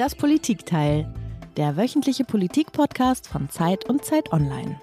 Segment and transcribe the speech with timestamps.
[0.00, 1.12] Das Politikteil,
[1.58, 4.80] der wöchentliche Politikpodcast von Zeit und Zeit Online.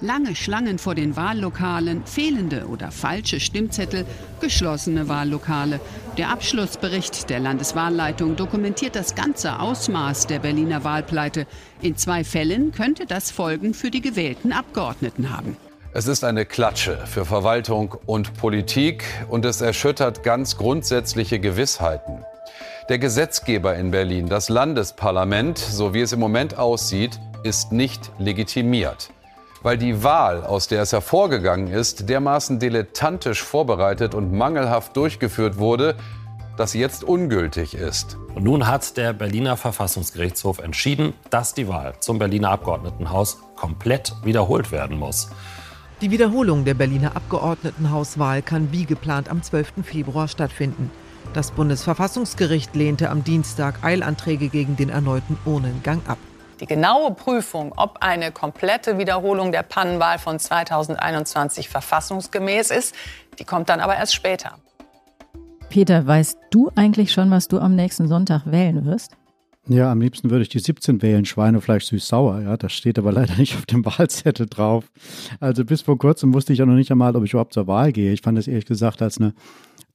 [0.00, 4.06] Lange Schlangen vor den Wahllokalen, fehlende oder falsche Stimmzettel,
[4.40, 5.80] geschlossene Wahllokale.
[6.16, 11.46] Der Abschlussbericht der Landeswahlleitung dokumentiert das ganze Ausmaß der Berliner Wahlpleite.
[11.82, 15.58] In zwei Fällen könnte das Folgen für die gewählten Abgeordneten haben.
[15.92, 22.24] Es ist eine Klatsche für Verwaltung und Politik und es erschüttert ganz grundsätzliche Gewissheiten.
[22.88, 29.10] Der Gesetzgeber in Berlin, das Landesparlament, so wie es im Moment aussieht, ist nicht legitimiert
[29.66, 35.96] weil die Wahl, aus der es hervorgegangen ist, dermaßen dilettantisch vorbereitet und mangelhaft durchgeführt wurde,
[36.56, 38.16] dass sie jetzt ungültig ist.
[38.36, 44.70] Und nun hat der Berliner Verfassungsgerichtshof entschieden, dass die Wahl zum Berliner Abgeordnetenhaus komplett wiederholt
[44.70, 45.30] werden muss.
[46.00, 49.82] Die Wiederholung der Berliner Abgeordnetenhauswahl kann wie geplant am 12.
[49.82, 50.92] Februar stattfinden.
[51.32, 56.18] Das Bundesverfassungsgericht lehnte am Dienstag Eilanträge gegen den erneuten Urnengang ab.
[56.60, 62.94] Die genaue Prüfung, ob eine komplette Wiederholung der Pannenwahl von 2021 verfassungsgemäß ist,
[63.38, 64.54] die kommt dann aber erst später.
[65.68, 69.16] Peter, weißt du eigentlich schon, was du am nächsten Sonntag wählen wirst?
[69.68, 72.40] Ja, am liebsten würde ich die 17 wählen, Schweinefleisch süß-sauer.
[72.42, 74.84] Ja, das steht aber leider nicht auf dem Wahlzettel drauf.
[75.40, 77.90] Also bis vor kurzem wusste ich ja noch nicht einmal, ob ich überhaupt zur Wahl
[77.90, 78.12] gehe.
[78.12, 79.34] Ich fand es ehrlich gesagt als eine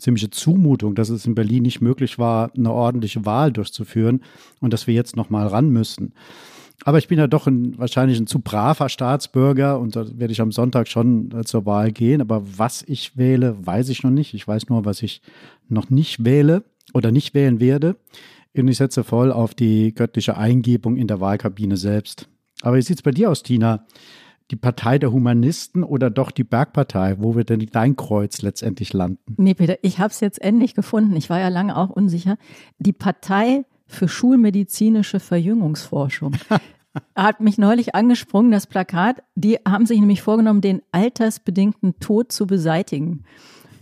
[0.01, 4.21] ziemliche Zumutung, dass es in Berlin nicht möglich war, eine ordentliche Wahl durchzuführen
[4.59, 6.13] und dass wir jetzt noch mal ran müssen.
[6.83, 10.41] Aber ich bin ja doch ein, wahrscheinlich ein zu braver Staatsbürger und da werde ich
[10.41, 12.21] am Sonntag schon äh, zur Wahl gehen.
[12.21, 14.33] Aber was ich wähle, weiß ich noch nicht.
[14.33, 15.21] Ich weiß nur, was ich
[15.69, 17.97] noch nicht wähle oder nicht wählen werde.
[18.57, 22.27] Und ich setze voll auf die göttliche Eingebung in der Wahlkabine selbst.
[22.61, 23.85] Aber wie sieht es bei dir aus, Tina?
[24.51, 27.15] Die Partei der Humanisten oder doch die Bergpartei?
[27.19, 29.35] Wo wird denn dein Kreuz letztendlich landen?
[29.37, 31.15] Nee, Peter, ich habe es jetzt endlich gefunden.
[31.15, 32.37] Ich war ja lange auch unsicher.
[32.77, 36.35] Die Partei für schulmedizinische Verjüngungsforschung.
[37.15, 39.23] hat mich neulich angesprungen, das Plakat.
[39.35, 43.23] Die haben sich nämlich vorgenommen, den altersbedingten Tod zu beseitigen.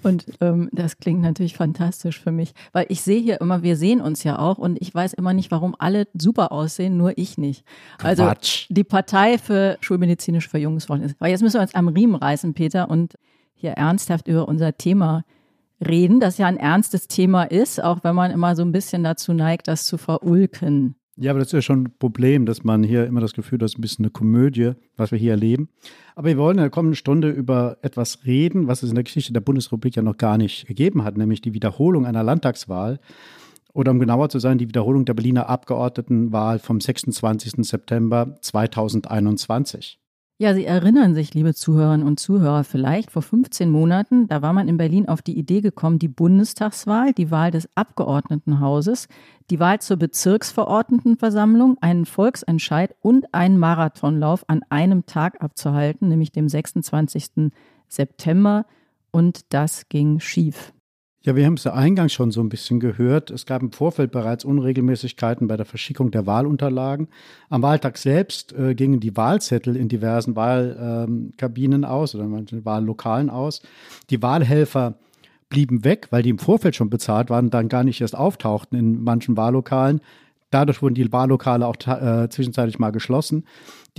[0.03, 4.01] Und ähm, das klingt natürlich fantastisch für mich, weil ich sehe hier immer, wir sehen
[4.01, 7.65] uns ja auch und ich weiß immer nicht, warum alle super aussehen, nur ich nicht.
[8.01, 8.67] Also Quatsch.
[8.69, 11.15] die Partei für schulmedizinische Verjüngungsforschung ist.
[11.19, 13.15] Aber jetzt müssen wir uns am Riemen reißen, Peter, und
[13.53, 15.23] hier ernsthaft über unser Thema
[15.85, 19.33] reden, das ja ein ernstes Thema ist, auch wenn man immer so ein bisschen dazu
[19.33, 20.95] neigt, das zu verulken.
[21.21, 23.63] Ja, aber das ist ja schon ein Problem, dass man hier immer das Gefühl hat,
[23.63, 25.67] das ist ein bisschen eine Komödie, was wir hier erleben.
[26.15, 29.33] Aber wir wollen in der kommenden Stunde über etwas reden, was es in der Geschichte
[29.33, 33.01] der Bundesrepublik ja noch gar nicht gegeben hat, nämlich die Wiederholung einer Landtagswahl.
[33.73, 37.67] Oder um genauer zu sein, die Wiederholung der Berliner Abgeordnetenwahl vom 26.
[37.67, 39.98] September 2021.
[40.41, 44.69] Ja, Sie erinnern sich, liebe Zuhörerinnen und Zuhörer, vielleicht vor 15 Monaten, da war man
[44.69, 49.09] in Berlin auf die Idee gekommen, die Bundestagswahl, die Wahl des Abgeordnetenhauses,
[49.49, 56.47] die Wahl zur Bezirksverordnetenversammlung, einen Volksentscheid und einen Marathonlauf an einem Tag abzuhalten, nämlich dem
[56.47, 57.51] 26.
[57.89, 58.65] September.
[59.11, 60.71] Und das ging schief.
[61.21, 63.29] Ja, wir haben es ja eingangs schon so ein bisschen gehört.
[63.29, 67.09] Es gab im Vorfeld bereits Unregelmäßigkeiten bei der Verschickung der Wahlunterlagen.
[67.49, 73.29] Am Wahltag selbst äh, gingen die Wahlzettel in diversen Wahlkabinen ähm, aus oder manchen Wahllokalen
[73.29, 73.61] aus.
[74.09, 74.95] Die Wahlhelfer
[75.49, 78.79] blieben weg, weil die im Vorfeld schon bezahlt waren und dann gar nicht erst auftauchten
[78.79, 79.99] in manchen Wahllokalen.
[80.51, 83.43] Dadurch wurden die Wahllokale auch äh, zwischenzeitlich mal geschlossen.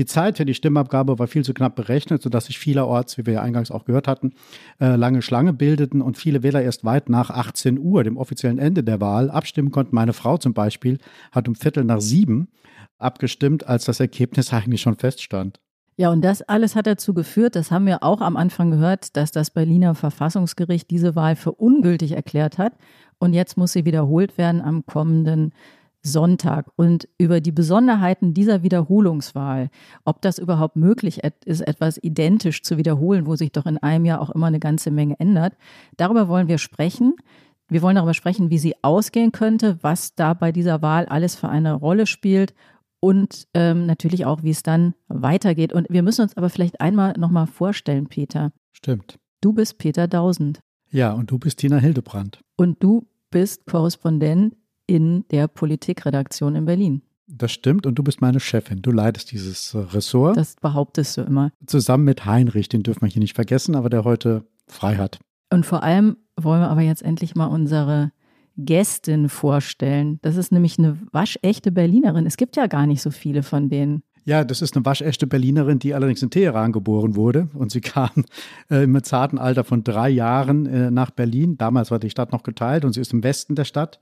[0.00, 3.34] Die Zeit für die Stimmabgabe war viel zu knapp berechnet, sodass sich vielerorts, wie wir
[3.34, 4.32] ja eingangs auch gehört hatten,
[4.80, 8.82] äh, lange Schlange bildeten und viele Wähler erst weit nach 18 Uhr, dem offiziellen Ende
[8.82, 9.94] der Wahl, abstimmen konnten.
[9.94, 10.96] Meine Frau zum Beispiel
[11.32, 12.48] hat um Viertel nach sieben
[12.96, 15.60] abgestimmt, als das Ergebnis eigentlich schon feststand.
[15.98, 19.32] Ja, und das alles hat dazu geführt, das haben wir auch am Anfang gehört, dass
[19.32, 22.72] das Berliner Verfassungsgericht diese Wahl für ungültig erklärt hat.
[23.18, 25.52] Und jetzt muss sie wiederholt werden am kommenden
[26.02, 29.70] Sonntag und über die Besonderheiten dieser Wiederholungswahl,
[30.04, 34.20] ob das überhaupt möglich ist, etwas identisch zu wiederholen, wo sich doch in einem Jahr
[34.20, 35.54] auch immer eine ganze Menge ändert.
[35.96, 37.14] Darüber wollen wir sprechen.
[37.68, 41.48] Wir wollen darüber sprechen, wie sie ausgehen könnte, was da bei dieser Wahl alles für
[41.48, 42.54] eine Rolle spielt
[43.00, 45.72] und ähm, natürlich auch, wie es dann weitergeht.
[45.72, 48.52] Und wir müssen uns aber vielleicht einmal nochmal vorstellen, Peter.
[48.72, 49.18] Stimmt.
[49.40, 50.60] Du bist Peter Dausend.
[50.90, 52.40] Ja, und du bist Tina Hildebrand.
[52.56, 54.54] Und du bist Korrespondent
[54.90, 57.02] in der Politikredaktion in Berlin.
[57.28, 58.82] Das stimmt und du bist meine Chefin.
[58.82, 60.36] Du leitest dieses Ressort.
[60.36, 61.52] Das behauptest du immer.
[61.64, 65.20] Zusammen mit Heinrich, den dürfen wir hier nicht vergessen, aber der heute frei hat.
[65.48, 68.10] Und vor allem wollen wir aber jetzt endlich mal unsere
[68.56, 70.18] Gästin vorstellen.
[70.22, 72.26] Das ist nämlich eine waschechte Berlinerin.
[72.26, 74.02] Es gibt ja gar nicht so viele von denen.
[74.24, 77.48] Ja, das ist eine waschechte Berlinerin, die allerdings in Teheran geboren wurde.
[77.54, 78.10] Und sie kam
[78.70, 81.56] äh, im zarten Alter von drei Jahren äh, nach Berlin.
[81.58, 84.00] Damals war die Stadt noch geteilt und sie ist im Westen der Stadt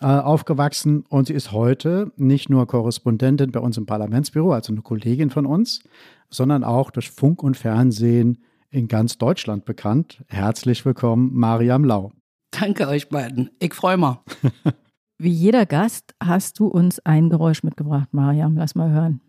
[0.00, 4.82] äh, aufgewachsen und sie ist heute nicht nur Korrespondentin bei uns im Parlamentsbüro, also eine
[4.82, 5.82] Kollegin von uns,
[6.30, 8.38] sondern auch durch Funk und Fernsehen
[8.70, 10.24] in ganz Deutschland bekannt.
[10.28, 12.12] Herzlich willkommen, Mariam Lau.
[12.50, 13.50] Danke euch beiden.
[13.58, 14.16] Ich freue mich.
[15.18, 18.56] Wie jeder Gast hast du uns ein Geräusch mitgebracht, Mariam.
[18.56, 19.20] Lass mal hören.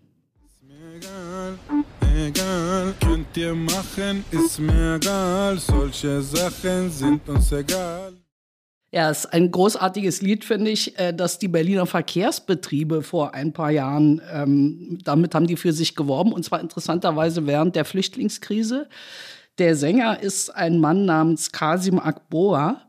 [2.18, 5.58] Egal, könnt ihr machen, ist mir egal.
[5.58, 8.14] Solche Sachen sind uns egal.
[8.92, 13.52] Ja, es ist ein großartiges Lied, finde ich, äh, dass die Berliner Verkehrsbetriebe vor ein
[13.52, 18.88] paar Jahren, ähm, damit haben die für sich geworben, und zwar interessanterweise während der Flüchtlingskrise.
[19.58, 22.82] Der Sänger ist ein Mann namens Kasim Akboa.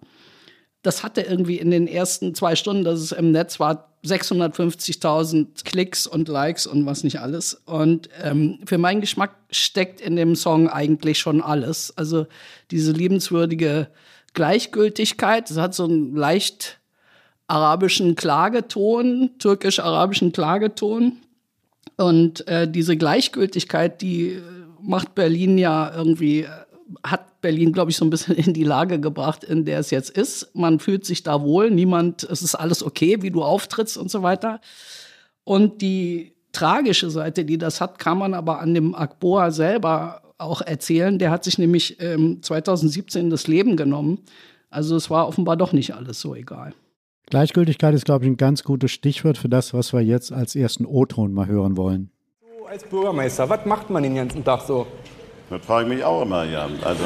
[0.83, 6.07] Das hatte irgendwie in den ersten zwei Stunden, dass es im Netz war, 650.000 Klicks
[6.07, 7.55] und Likes und was nicht alles.
[7.65, 11.97] Und ähm, für meinen Geschmack steckt in dem Song eigentlich schon alles.
[11.97, 12.27] Also
[12.71, 13.89] diese liebenswürdige
[14.37, 15.51] Gleichgültigkeit.
[15.51, 16.79] Es hat so einen leicht
[17.49, 21.19] arabischen Klageton, türkisch-arabischen Klageton.
[21.97, 24.41] Und äh, diese Gleichgültigkeit, die
[24.81, 26.47] macht Berlin ja irgendwie,
[27.03, 30.11] hat Berlin, glaube ich, so ein bisschen in die Lage gebracht, in der es jetzt
[30.11, 30.55] ist.
[30.55, 34.23] Man fühlt sich da wohl, niemand, es ist alles okay, wie du auftrittst und so
[34.23, 34.61] weiter.
[35.45, 40.61] Und die tragische Seite, die das hat, kann man aber an dem Akboa selber auch
[40.61, 41.19] erzählen.
[41.19, 44.19] Der hat sich nämlich ähm, 2017 das Leben genommen.
[44.71, 46.75] Also es war offenbar doch nicht alles so egal.
[47.29, 50.87] Gleichgültigkeit ist, glaube ich, ein ganz gutes Stichwort für das, was wir jetzt als ersten
[50.87, 52.11] O-Ton mal hören wollen.
[52.61, 54.87] So als Bürgermeister, was macht man den ganzen Tag so?
[55.51, 56.69] Das frage ich mich auch immer, ja.
[56.83, 57.03] Also,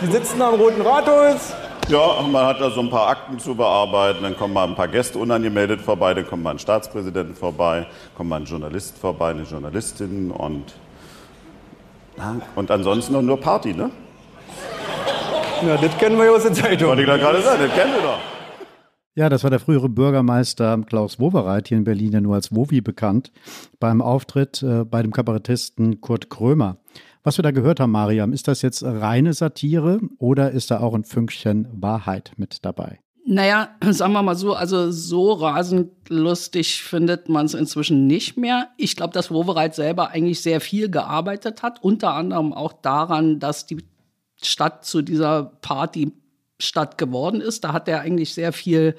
[0.00, 1.54] Sie sitzen am Roten Rathaus.
[1.88, 4.88] ja, man hat da so ein paar Akten zu bearbeiten, dann kommen mal ein paar
[4.88, 9.42] Gäste unangemeldet vorbei, dann kommt mal ein Staatspräsident vorbei, kommt mal ein Journalist vorbei, eine
[9.44, 10.74] Journalistin und,
[12.16, 13.90] na, und ansonsten noch nur Party, ne?
[15.62, 16.88] Na, das kennen wir ja aus der Zeitung.
[16.88, 18.18] Wollte ich da gerade sagen, das kennen wir doch.
[19.16, 22.80] Ja, das war der frühere Bürgermeister Klaus Wowereit, hier in Berlin ja nur als Wowi
[22.80, 23.30] bekannt,
[23.78, 26.78] beim Auftritt äh, bei dem Kabarettisten Kurt Krömer.
[27.22, 30.94] Was wir da gehört haben, Mariam, ist das jetzt reine Satire oder ist da auch
[30.94, 32.98] ein Fünkchen Wahrheit mit dabei?
[33.26, 38.68] Naja, sagen wir mal so, also so rasend lustig findet man es inzwischen nicht mehr.
[38.76, 43.66] Ich glaube, dass Wowereit selber eigentlich sehr viel gearbeitet hat, unter anderem auch daran, dass
[43.66, 43.78] die
[44.42, 47.64] Stadt zu dieser Partystadt geworden ist.
[47.64, 48.94] Da hat er eigentlich sehr viel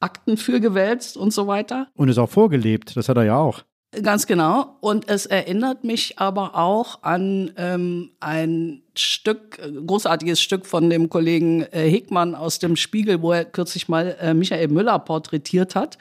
[0.00, 1.88] Akten für gewälzt und so weiter.
[1.94, 3.62] Und ist auch vorgelebt, das hat er ja auch.
[4.02, 4.76] Ganz genau.
[4.80, 11.62] Und es erinnert mich aber auch an ähm, ein Stück, großartiges Stück von dem Kollegen
[11.72, 15.98] äh, Hickmann aus dem Spiegel, wo er kürzlich mal äh, Michael Müller porträtiert hat,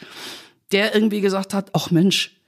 [0.72, 2.40] der irgendwie gesagt hat, ach Mensch,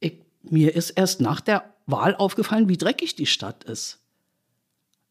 [0.00, 3.98] ich, mir ist erst nach der Wahl aufgefallen, wie dreckig die Stadt ist.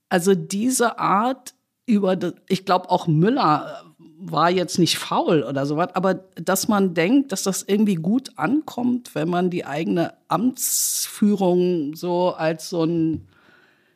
[0.09, 1.53] Also diese Art
[1.85, 2.17] über,
[2.47, 3.83] ich glaube auch Müller
[4.19, 9.13] war jetzt nicht faul oder sowas, aber dass man denkt, dass das irgendwie gut ankommt,
[9.13, 13.27] wenn man die eigene Amtsführung so als so ein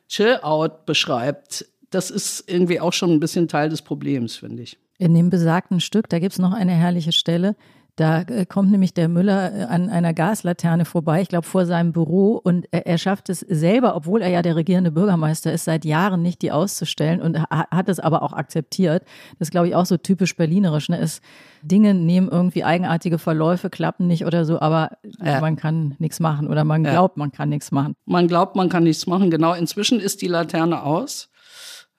[0.08, 4.78] Chill-out beschreibt, das ist irgendwie auch schon ein bisschen Teil des Problems, finde ich.
[4.98, 7.56] In dem besagten Stück, da gibt es noch eine herrliche Stelle.
[7.96, 11.92] Da äh, kommt nämlich der Müller äh, an einer Gaslaterne vorbei, ich glaube vor seinem
[11.92, 15.84] Büro, und er, er, schafft es selber, obwohl er ja der regierende Bürgermeister ist, seit
[15.84, 19.04] Jahren nicht die auszustellen und hat es aber auch akzeptiert.
[19.38, 20.88] Das ist, glaube ich, auch so typisch berlinerisch.
[20.88, 20.98] Ne?
[20.98, 21.22] Ist,
[21.60, 25.40] Dinge nehmen irgendwie eigenartige Verläufe, klappen nicht oder so, aber ja.
[25.40, 27.20] man kann nichts machen oder man glaubt, ja.
[27.20, 27.94] man kann nichts machen.
[28.06, 29.30] Man glaubt, man kann nichts machen.
[29.30, 31.28] Genau, inzwischen ist die Laterne aus.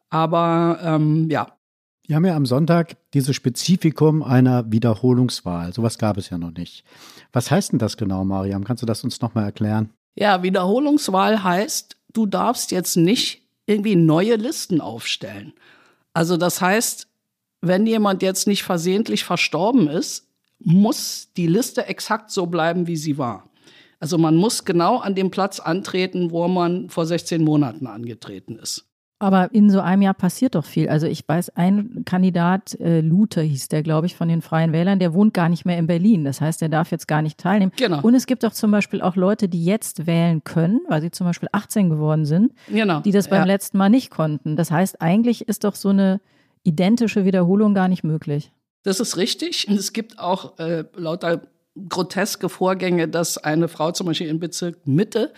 [0.10, 1.48] Aber ähm, ja,
[2.07, 5.74] wir haben ja am Sonntag dieses Spezifikum einer Wiederholungswahl.
[5.74, 6.83] Sowas gab es ja noch nicht.
[7.31, 8.65] Was heißt denn das genau, Mariam?
[8.65, 9.89] Kannst du das uns nochmal erklären?
[10.15, 15.53] Ja, Wiederholungswahl heißt, du darfst jetzt nicht irgendwie neue Listen aufstellen.
[16.13, 17.07] Also das heißt,
[17.62, 20.27] wenn jemand jetzt nicht versehentlich verstorben ist,
[20.60, 23.50] muss die Liste exakt so bleiben, wie sie war.
[24.00, 28.86] Also man muss genau an dem Platz antreten, wo man vor 16 Monaten angetreten ist.
[29.24, 30.89] Aber in so einem Jahr passiert doch viel.
[30.89, 35.00] Also ich weiß, ein Kandidat, äh, Lute hieß der, glaube ich, von den Freien Wählern,
[35.00, 36.25] der wohnt gar nicht mehr in Berlin.
[36.25, 37.72] Das heißt, der darf jetzt gar nicht teilnehmen.
[37.77, 38.01] Genau.
[38.01, 41.25] Und es gibt auch zum Beispiel auch Leute, die jetzt wählen können, weil sie zum
[41.25, 43.00] Beispiel 18 geworden sind, genau.
[43.00, 43.46] die das beim ja.
[43.46, 44.58] letzten Mal nicht konnten.
[44.58, 46.20] Das heißt, eigentlich ist doch so eine
[46.63, 48.51] identische Wiederholung gar nicht möglich.
[48.84, 49.70] Das ist richtig.
[49.70, 51.44] Und es gibt auch äh, lauter
[51.88, 55.32] groteske Vorgänge, dass eine Frau zum Beispiel im Bezirk Mitte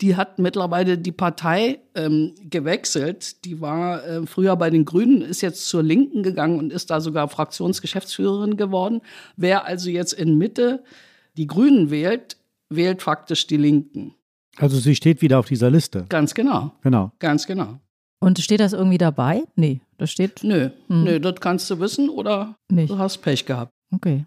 [0.00, 3.44] die hat mittlerweile die Partei ähm, gewechselt.
[3.44, 7.00] Die war äh, früher bei den Grünen, ist jetzt zur Linken gegangen und ist da
[7.00, 9.02] sogar Fraktionsgeschäftsführerin geworden.
[9.36, 10.82] Wer also jetzt in Mitte
[11.36, 12.36] die Grünen wählt,
[12.70, 14.14] wählt faktisch die Linken.
[14.56, 16.06] Also sie steht wieder auf dieser Liste.
[16.08, 16.72] Ganz genau.
[16.82, 17.12] Genau.
[17.18, 17.78] Ganz genau.
[18.20, 19.44] Und steht das irgendwie dabei?
[19.56, 20.42] Nee, das steht.
[20.42, 21.04] Nö, hm.
[21.04, 22.90] nö, das kannst du wissen oder Nicht.
[22.90, 23.72] du hast Pech gehabt.
[23.92, 24.26] Okay.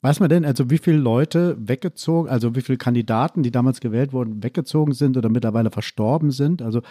[0.00, 4.12] Weiß man denn, also wie viele Leute weggezogen, also wie viele Kandidaten, die damals gewählt
[4.12, 6.62] wurden, weggezogen sind oder mittlerweile verstorben sind?
[6.62, 6.82] Also,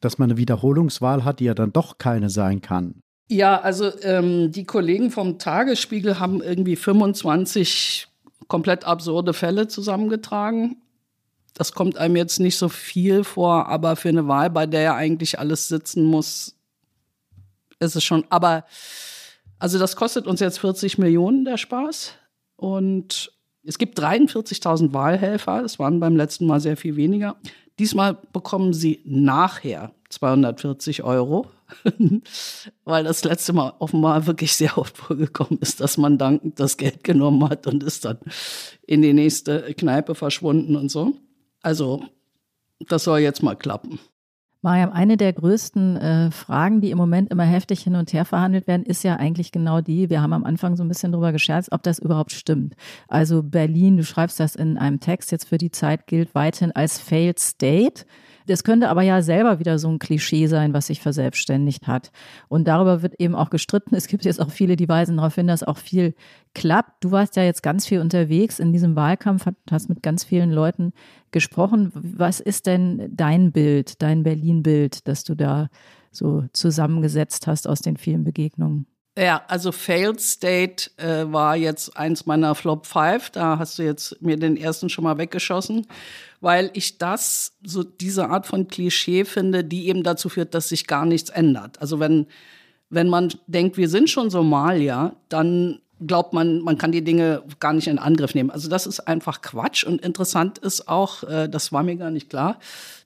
[0.00, 3.02] dass man eine Wiederholungswahl hat, die ja dann doch keine sein kann.
[3.30, 8.08] Ja, also ähm, die Kollegen vom Tagesspiegel haben irgendwie 25
[8.48, 10.82] komplett absurde Fälle zusammengetragen.
[11.54, 14.94] Das kommt einem jetzt nicht so viel vor, aber für eine Wahl, bei der ja
[14.96, 16.56] eigentlich alles sitzen muss,
[17.78, 18.24] ist es schon.
[18.28, 18.64] Aber
[19.58, 22.14] also das kostet uns jetzt 40 Millionen der Spaß.
[22.60, 25.62] Und es gibt 43.000 Wahlhelfer.
[25.62, 27.36] Das waren beim letzten Mal sehr viel weniger.
[27.78, 31.46] Diesmal bekommen sie nachher 240 Euro,
[32.84, 37.02] weil das letzte Mal offenbar wirklich sehr oft vorgekommen ist, dass man dankend das Geld
[37.02, 38.18] genommen hat und ist dann
[38.86, 41.14] in die nächste Kneipe verschwunden und so.
[41.62, 42.04] Also,
[42.88, 43.98] das soll jetzt mal klappen.
[44.62, 48.66] Mariam, eine der größten äh, Fragen, die im Moment immer heftig hin und her verhandelt
[48.66, 51.72] werden, ist ja eigentlich genau die, wir haben am Anfang so ein bisschen drüber gescherzt,
[51.72, 52.74] ob das überhaupt stimmt.
[53.08, 56.98] Also Berlin, du schreibst das in einem Text jetzt für die Zeit, gilt weiterhin als
[56.98, 58.04] Failed State.
[58.46, 62.10] Das könnte aber ja selber wieder so ein Klischee sein, was sich verselbstständigt hat.
[62.48, 63.94] Und darüber wird eben auch gestritten.
[63.94, 66.14] Es gibt jetzt auch viele, die weisen darauf hin, dass auch viel
[66.54, 67.04] klappt.
[67.04, 70.92] Du warst ja jetzt ganz viel unterwegs in diesem Wahlkampf, hast mit ganz vielen Leuten
[71.30, 71.92] gesprochen.
[71.94, 75.68] Was ist denn dein Bild, dein Berlin-Bild, das du da
[76.10, 78.86] so zusammengesetzt hast aus den vielen Begegnungen?
[79.18, 83.30] Ja, also Failed State äh, war jetzt eins meiner Flop 5.
[83.30, 85.86] Da hast du jetzt mir den ersten schon mal weggeschossen,
[86.40, 90.86] weil ich das, so diese Art von Klischee finde, die eben dazu führt, dass sich
[90.86, 91.80] gar nichts ändert.
[91.80, 92.26] Also wenn,
[92.88, 97.72] wenn man denkt, wir sind schon Somalia, dann glaubt man, man kann die Dinge gar
[97.72, 98.50] nicht in Angriff nehmen.
[98.50, 99.84] Also das ist einfach Quatsch.
[99.84, 102.58] Und interessant ist auch, äh, das war mir gar nicht klar,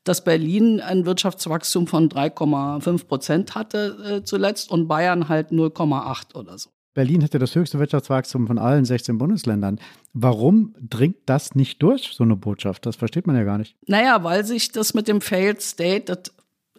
[0.04, 6.58] dass Berlin ein Wirtschaftswachstum von 3,5 Prozent hatte äh, zuletzt und Bayern halt 0,8 oder
[6.58, 6.70] so.
[6.94, 9.80] Berlin hatte das höchste Wirtschaftswachstum von allen 16 Bundesländern.
[10.12, 12.86] Warum dringt das nicht durch, so eine Botschaft?
[12.86, 13.76] Das versteht man ja gar nicht.
[13.88, 16.32] Naja, weil sich das mit dem Failed State, das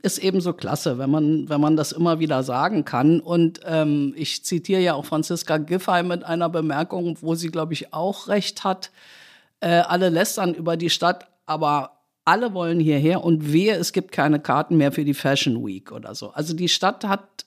[0.05, 3.19] ist eben so klasse, wenn man, wenn man das immer wieder sagen kann.
[3.19, 7.93] Und ähm, ich zitiere ja auch Franziska Giffey mit einer Bemerkung, wo sie, glaube ich,
[7.93, 8.91] auch recht hat.
[9.59, 14.39] Äh, alle lästern über die Stadt, aber alle wollen hierher und wehe, es gibt keine
[14.39, 16.29] Karten mehr für die Fashion Week oder so.
[16.31, 17.45] Also die Stadt hat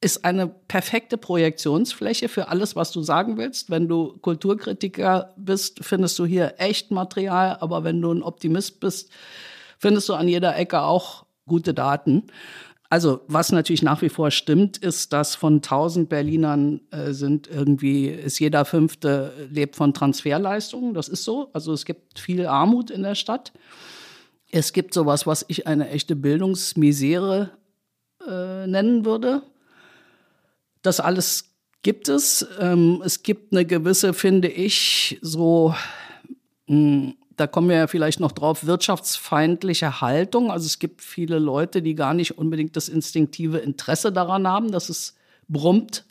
[0.00, 3.70] ist eine perfekte Projektionsfläche für alles, was du sagen willst.
[3.70, 9.10] Wenn du Kulturkritiker bist, findest du hier echt Material, aber wenn du ein Optimist bist,
[9.78, 12.24] findest du an jeder Ecke auch gute Daten.
[12.90, 18.06] Also was natürlich nach wie vor stimmt, ist, dass von 1000 Berlinern äh, sind irgendwie,
[18.06, 20.94] ist jeder fünfte lebt von Transferleistungen.
[20.94, 21.48] Das ist so.
[21.52, 23.52] Also es gibt viel Armut in der Stadt.
[24.52, 27.50] Es gibt sowas, was ich eine echte Bildungsmisere
[28.28, 29.42] äh, nennen würde.
[30.82, 32.46] Das alles gibt es.
[32.60, 35.74] Ähm, es gibt eine gewisse, finde ich, so
[36.68, 40.50] mh, hm, da kommen wir ja vielleicht noch drauf, wirtschaftsfeindliche Haltung.
[40.50, 44.88] Also es gibt viele Leute, die gar nicht unbedingt das instinktive Interesse daran haben, dass
[44.88, 45.16] es
[45.48, 46.04] brummt.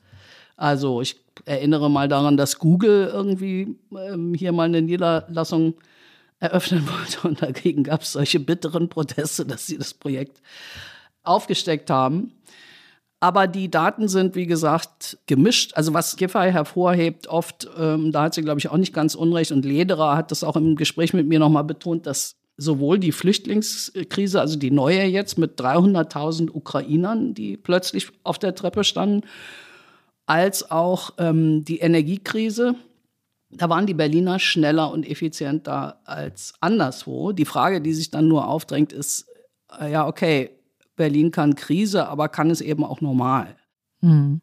[0.58, 5.76] Also ich erinnere mal daran, dass Google irgendwie ähm, hier mal eine Niederlassung
[6.40, 10.42] eröffnen wollte und dagegen gab es solche bitteren Proteste, dass sie das Projekt
[11.24, 12.34] aufgesteckt haben.
[13.24, 15.76] Aber die Daten sind, wie gesagt, gemischt.
[15.76, 19.54] Also was Giffey hervorhebt, oft, ähm, da hat sie, glaube ich, auch nicht ganz unrecht.
[19.54, 24.42] Und Lederer hat das auch im Gespräch mit mir nochmal betont, dass sowohl die Flüchtlingskrise,
[24.42, 29.26] also die neue jetzt mit 300.000 Ukrainern, die plötzlich auf der Treppe standen,
[30.26, 32.76] als auch ähm, die Energiekrise,
[33.52, 37.32] da waren die Berliner schneller und effizienter als anderswo.
[37.32, 39.28] Die Frage, die sich dann nur aufdrängt, ist,
[39.80, 40.50] äh, ja, okay,
[40.96, 43.56] Berlin kann Krise, aber kann es eben auch normal.
[44.02, 44.42] Hm.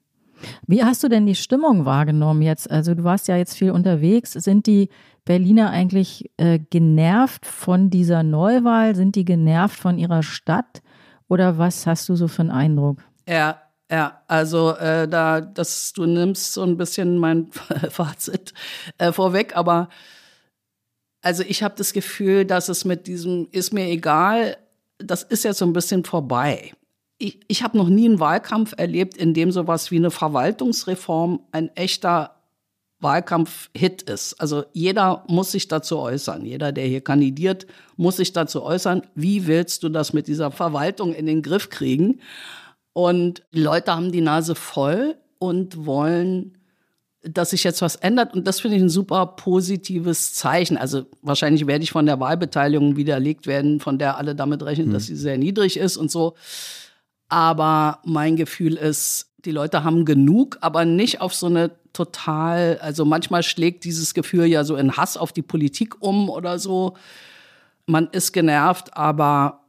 [0.66, 2.70] Wie hast du denn die Stimmung wahrgenommen jetzt?
[2.70, 4.32] Also du warst ja jetzt viel unterwegs.
[4.32, 4.88] Sind die
[5.24, 8.94] Berliner eigentlich äh, genervt von dieser Neuwahl?
[8.94, 10.82] Sind die genervt von ihrer Stadt?
[11.28, 12.98] Oder was hast du so für einen Eindruck?
[13.28, 17.50] Ja, ja, also äh, da, dass du nimmst so ein bisschen mein
[17.90, 18.54] Fazit
[18.98, 19.88] äh, vorweg, aber
[21.22, 24.56] also ich habe das Gefühl, dass es mit diesem ist mir egal
[25.02, 26.72] das ist jetzt so ein bisschen vorbei.
[27.18, 31.74] Ich, ich habe noch nie einen Wahlkampf erlebt, in dem sowas wie eine Verwaltungsreform ein
[31.76, 32.36] echter
[33.00, 34.34] Wahlkampf-Hit ist.
[34.40, 36.44] Also jeder muss sich dazu äußern.
[36.44, 37.66] Jeder, der hier kandidiert,
[37.96, 42.20] muss sich dazu äußern, wie willst du das mit dieser Verwaltung in den Griff kriegen?
[42.92, 46.58] Und die Leute haben die Nase voll und wollen
[47.22, 48.34] dass sich jetzt was ändert.
[48.34, 50.76] Und das finde ich ein super positives Zeichen.
[50.76, 54.92] Also wahrscheinlich werde ich von der Wahlbeteiligung widerlegt werden, von der alle damit rechnen, mhm.
[54.92, 56.34] dass sie sehr niedrig ist und so.
[57.28, 63.04] Aber mein Gefühl ist, die Leute haben genug, aber nicht auf so eine total, also
[63.04, 66.96] manchmal schlägt dieses Gefühl ja so in Hass auf die Politik um oder so.
[67.86, 69.64] Man ist genervt, aber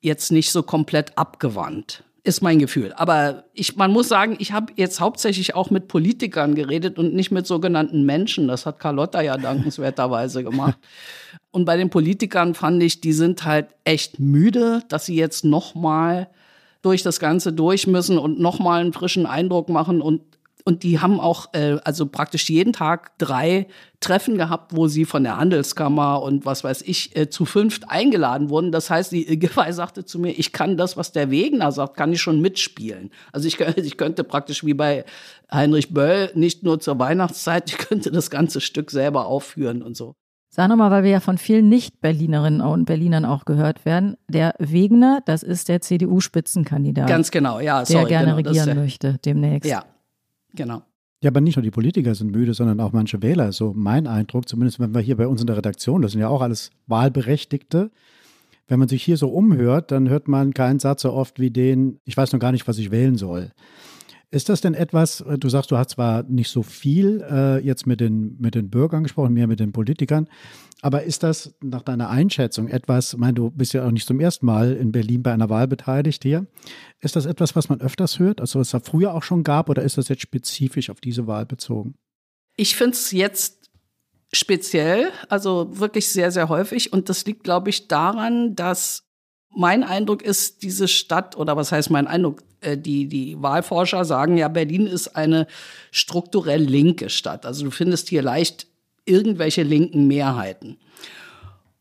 [0.00, 2.92] jetzt nicht so komplett abgewandt ist mein Gefühl.
[2.92, 7.32] Aber ich, man muss sagen, ich habe jetzt hauptsächlich auch mit Politikern geredet und nicht
[7.32, 8.46] mit sogenannten Menschen.
[8.46, 10.78] Das hat Carlotta ja dankenswerterweise gemacht.
[11.50, 15.74] Und bei den Politikern fand ich, die sind halt echt müde, dass sie jetzt noch
[15.74, 16.28] mal
[16.80, 20.22] durch das Ganze durch müssen und noch mal einen frischen Eindruck machen und
[20.64, 23.66] und die haben auch äh, also praktisch jeden Tag drei
[24.00, 28.50] Treffen gehabt, wo sie von der Handelskammer und was weiß ich äh, zu fünft eingeladen
[28.50, 28.72] wurden.
[28.72, 32.12] Das heißt, die Giffey sagte zu mir, ich kann das, was der Wegner sagt, kann
[32.12, 33.10] ich schon mitspielen.
[33.32, 35.04] Also ich, ich könnte praktisch wie bei
[35.50, 40.14] Heinrich Böll nicht nur zur Weihnachtszeit, ich könnte das ganze Stück selber aufführen und so.
[40.54, 44.18] Sag nochmal, weil wir ja von vielen Nicht-Berlinerinnen und Berlinern auch gehört werden.
[44.28, 47.08] Der Wegner, das ist der CDU-Spitzenkandidat.
[47.08, 47.86] Ganz genau, ja.
[47.86, 49.70] Sorry, der gerne genau, regieren möchte demnächst.
[49.70, 49.84] Ja,
[50.54, 50.82] Genau.
[51.22, 53.52] Ja, aber nicht nur die Politiker sind müde, sondern auch manche Wähler.
[53.52, 56.28] So mein Eindruck, zumindest wenn wir hier bei uns in der Redaktion, das sind ja
[56.28, 57.92] auch alles Wahlberechtigte.
[58.66, 62.00] Wenn man sich hier so umhört, dann hört man keinen Satz so oft wie den,
[62.04, 63.52] ich weiß noch gar nicht, was ich wählen soll.
[64.32, 67.86] Ist das denn etwas, äh, du sagst, du hast zwar nicht so viel äh, jetzt
[67.86, 70.26] mit den, mit den Bürgern gesprochen, mehr mit den Politikern,
[70.80, 74.20] aber ist das nach deiner Einschätzung etwas, ich meine, du bist ja auch nicht zum
[74.20, 76.46] ersten Mal in Berlin bei einer Wahl beteiligt hier,
[77.00, 79.68] ist das etwas, was man öfters hört, also was es da früher auch schon gab,
[79.68, 81.94] oder ist das jetzt spezifisch auf diese Wahl bezogen?
[82.56, 83.70] Ich finde es jetzt
[84.32, 89.04] speziell, also wirklich sehr, sehr häufig und das liegt, glaube ich, daran, dass
[89.54, 94.36] mein Eindruck ist, diese Stadt, oder was heißt mein Eindruck, äh, die, die Wahlforscher sagen
[94.36, 95.46] ja, Berlin ist eine
[95.90, 97.46] strukturell linke Stadt.
[97.46, 98.66] Also du findest hier leicht
[99.04, 100.78] irgendwelche linken Mehrheiten.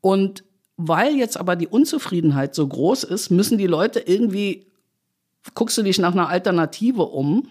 [0.01, 0.43] Und
[0.77, 4.65] weil jetzt aber die Unzufriedenheit so groß ist, müssen die Leute irgendwie,
[5.53, 7.47] guckst du dich nach einer Alternative um.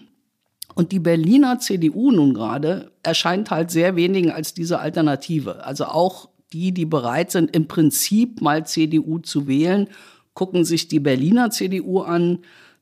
[0.73, 5.65] Und die Berliner CDU nun gerade erscheint halt sehr wenigen als diese Alternative.
[5.65, 9.87] Also auch die, die bereit sind, im Prinzip mal CDU zu wählen,
[10.33, 12.39] gucken sich die Berliner CDU an,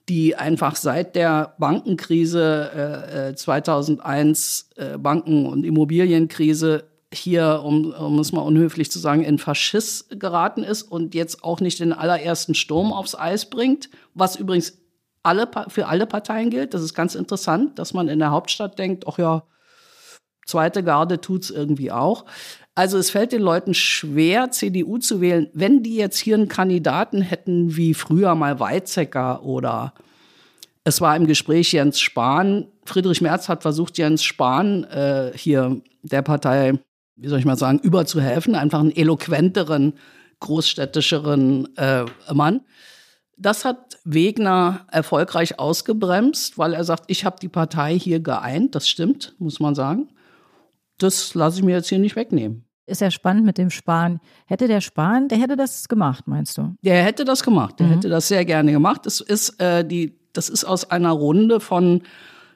[0.10, 8.20] die einfach seit der Bankenkrise äh, 2001, äh, äh, Banken- und Immobilienkrise, hier, um, um
[8.20, 12.54] es mal unhöflich zu sagen, in Faschist geraten ist und jetzt auch nicht den allerersten
[12.54, 14.78] Sturm aufs Eis bringt, was übrigens
[15.24, 16.74] alle, für alle Parteien gilt.
[16.74, 19.44] Das ist ganz interessant, dass man in der Hauptstadt denkt, ach ja,
[20.46, 22.26] zweite Garde tut's irgendwie auch.
[22.80, 25.50] Also es fällt den Leuten schwer, CDU zu wählen.
[25.52, 29.94] Wenn die jetzt hier einen Kandidaten hätten wie früher mal Weizsäcker oder
[30.86, 32.68] es war im Gespräch Jens Spahn.
[32.86, 36.80] Friedrich Merz hat versucht, Jens Spahn äh, hier der Partei,
[37.18, 38.56] wie soll ich mal sagen, überzuhelfen.
[38.56, 39.96] Einfach einen eloquenteren,
[40.40, 42.62] großstädtischeren äh, Mann.
[43.36, 48.74] Das hat Wegner erfolgreich ausgebremst, weil er sagt, ich habe die Partei hier geeint.
[48.74, 50.08] Das stimmt, muss man sagen.
[50.98, 54.20] Das lasse ich mir jetzt hier nicht wegnehmen ist ja spannend mit dem Spahn.
[54.46, 56.76] Hätte der Spahn, der hätte das gemacht, meinst du?
[56.82, 57.80] Der hätte das gemacht.
[57.80, 57.92] Der mhm.
[57.92, 59.06] hätte das sehr gerne gemacht.
[59.06, 62.02] Das ist äh, die, das ist aus einer Runde von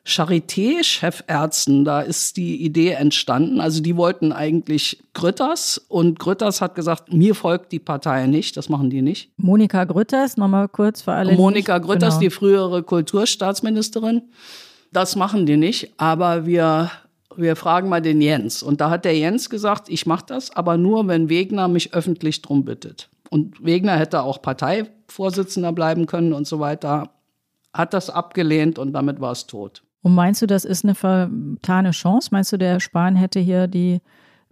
[0.06, 3.62] Charité-Chefärzten, da ist die Idee entstanden.
[3.62, 8.68] Also die wollten eigentlich Grütters und Grütters hat gesagt, mir folgt die Partei nicht, das
[8.68, 9.32] machen die nicht.
[9.38, 11.36] Monika Grütters, nochmal kurz für alle.
[11.36, 12.20] Monika Grütters, genau.
[12.20, 14.24] die frühere Kulturstaatsministerin,
[14.92, 16.92] das machen die nicht, aber wir
[17.38, 18.64] wir fragen mal den Jens.
[18.64, 22.42] Und da hat der Jens gesagt, ich mache das, aber nur, wenn Wegner mich öffentlich
[22.42, 23.10] drum bittet.
[23.30, 27.10] Und Wegner hätte auch Parteivorsitzender bleiben können und so weiter.
[27.74, 29.84] Hat das abgelehnt und damit war es tot.
[30.04, 32.30] Und meinst du, das ist eine vertane Chance?
[32.32, 34.02] Meinst du, der Spahn hätte hier die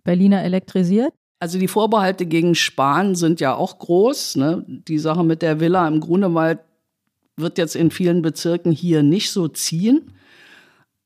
[0.03, 1.13] Berliner elektrisiert?
[1.39, 4.37] Also die Vorbehalte gegen Spahn sind ja auch groß.
[4.37, 4.63] Ne?
[4.67, 6.59] Die Sache mit der Villa im Grunewald
[7.35, 10.13] wird jetzt in vielen Bezirken hier nicht so ziehen.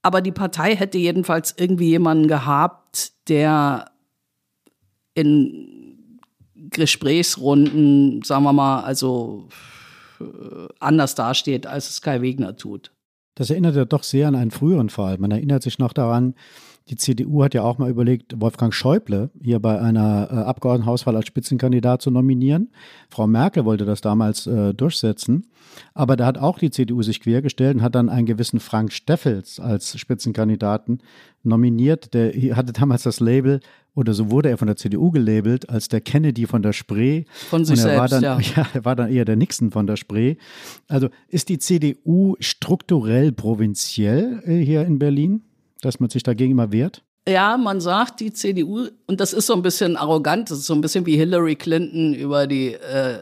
[0.05, 3.89] Aber die Partei hätte jedenfalls irgendwie jemanden gehabt, der
[5.15, 6.19] in
[6.53, 9.49] Gesprächsrunden, sagen wir mal, also
[10.19, 12.91] äh, anders dasteht, als es Kai Wegner tut.
[13.35, 15.17] Das erinnert ja doch sehr an einen früheren Fall.
[15.17, 16.35] Man erinnert sich noch daran,
[16.87, 21.25] die CDU hat ja auch mal überlegt, Wolfgang Schäuble hier bei einer äh, Abgeordnetenhauswahl als
[21.25, 22.69] Spitzenkandidat zu nominieren.
[23.09, 25.47] Frau Merkel wollte das damals äh, durchsetzen.
[25.95, 29.59] Aber da hat auch die CDU sich quergestellt und hat dann einen gewissen Frank Steffels
[29.59, 31.01] als Spitzenkandidaten
[31.41, 32.13] nominiert.
[32.13, 33.61] Der hatte damals das Label,
[33.95, 37.23] oder so wurde er von der CDU gelabelt, als der Kennedy von der Spree.
[37.49, 38.39] Von sich und er selbst, war dann, ja.
[38.55, 38.67] ja.
[38.73, 40.35] Er war dann eher der Nixon von der Spree.
[40.87, 45.41] Also ist die CDU strukturell provinziell äh, hier in Berlin?
[45.85, 47.03] dass man sich dagegen immer wehrt?
[47.27, 50.75] Ja, man sagt, die CDU, und das ist so ein bisschen arrogant, das ist so
[50.75, 53.17] ein bisschen wie Hillary Clinton über die äh,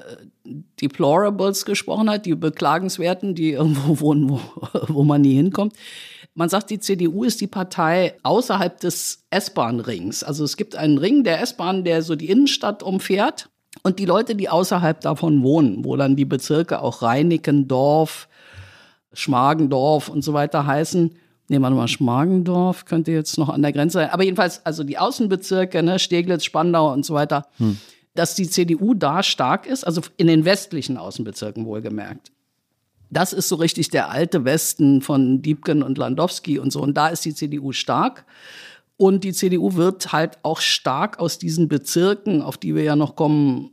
[0.81, 4.41] Deplorables gesprochen hat, die Beklagenswerten, die irgendwo wohnen, wo,
[4.87, 5.73] wo man nie hinkommt.
[6.35, 10.23] Man sagt, die CDU ist die Partei außerhalb des S-Bahn-Rings.
[10.23, 13.49] Also es gibt einen Ring der S-Bahn, der so die Innenstadt umfährt.
[13.83, 18.27] Und die Leute, die außerhalb davon wohnen, wo dann die Bezirke auch Reinickendorf,
[19.13, 21.15] Schmargendorf und so weiter heißen,
[21.49, 24.09] nehmen wir mal Schmargendorf, könnte jetzt noch an der Grenze sein.
[24.09, 27.77] Aber jedenfalls, also die Außenbezirke, ne, Steglitz, Spandau und so weiter, hm.
[28.15, 32.31] dass die CDU da stark ist, also in den westlichen Außenbezirken wohlgemerkt.
[33.13, 36.81] Das ist so richtig der alte Westen von Diebken und Landowski und so.
[36.81, 38.25] Und da ist die CDU stark.
[38.97, 43.15] Und die CDU wird halt auch stark aus diesen Bezirken, auf die wir ja noch
[43.15, 43.71] kommen,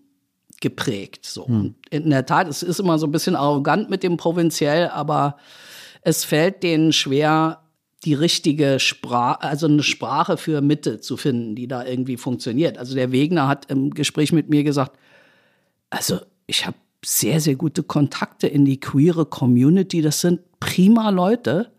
[0.61, 1.25] geprägt.
[1.25, 1.47] So.
[1.47, 1.75] Hm.
[1.91, 5.37] In der Tat, es ist immer so ein bisschen arrogant mit dem Provinziell, aber
[6.03, 7.63] es fällt denen schwer,
[8.05, 12.79] die richtige Sprache, also eine Sprache für Mitte zu finden, die da irgendwie funktioniert.
[12.79, 14.99] Also der Wegner hat im Gespräch mit mir gesagt,
[15.91, 20.03] also ich habe sehr, sehr gute Kontakte in die queere Community.
[20.03, 21.73] Das sind prima Leute.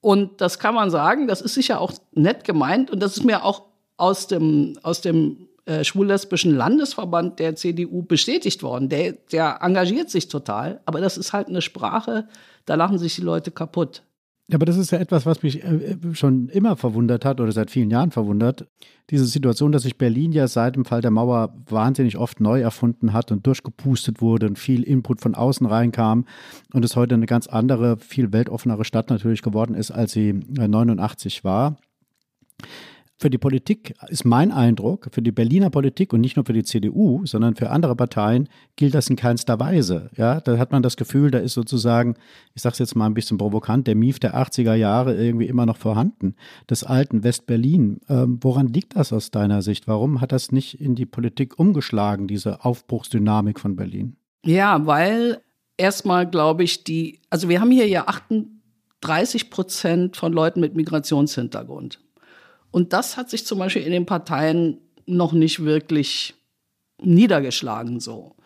[0.00, 2.90] Und das kann man sagen, das ist sicher auch nett gemeint.
[2.90, 3.64] Und das ist mir auch
[3.96, 8.88] aus dem, aus dem äh, schwul-lesbischen Landesverband der CDU bestätigt worden.
[8.88, 10.80] Der, der engagiert sich total.
[10.86, 12.28] Aber das ist halt eine Sprache,
[12.66, 14.02] da lachen sich die Leute kaputt.
[14.52, 17.90] Aber das ist ja etwas, was mich äh, schon immer verwundert hat oder seit vielen
[17.90, 18.68] Jahren verwundert.
[19.10, 23.12] Diese Situation, dass sich Berlin ja seit dem Fall der Mauer wahnsinnig oft neu erfunden
[23.12, 26.26] hat und durchgepustet wurde und viel Input von außen reinkam
[26.72, 31.42] und es heute eine ganz andere, viel weltoffenere Stadt natürlich geworden ist, als sie 89
[31.42, 31.76] war
[33.18, 36.64] für die Politik ist mein Eindruck, für die Berliner Politik und nicht nur für die
[36.64, 40.10] CDU, sondern für andere Parteien gilt das in keinster Weise.
[40.16, 42.16] Ja, da hat man das Gefühl, da ist sozusagen,
[42.54, 45.64] ich sage es jetzt mal ein bisschen provokant, der Mief der 80er Jahre irgendwie immer
[45.64, 46.34] noch vorhanden,
[46.68, 48.00] des alten West-Berlin.
[48.10, 49.88] Ähm, woran liegt das aus deiner Sicht?
[49.88, 54.16] Warum hat das nicht in die Politik umgeschlagen, diese Aufbruchsdynamik von Berlin?
[54.44, 55.40] Ja, weil
[55.78, 62.00] erstmal glaube ich, die, also wir haben hier ja 38 Prozent von Leuten mit Migrationshintergrund.
[62.76, 66.34] Und das hat sich zum Beispiel in den Parteien noch nicht wirklich
[67.00, 68.36] niedergeschlagen so.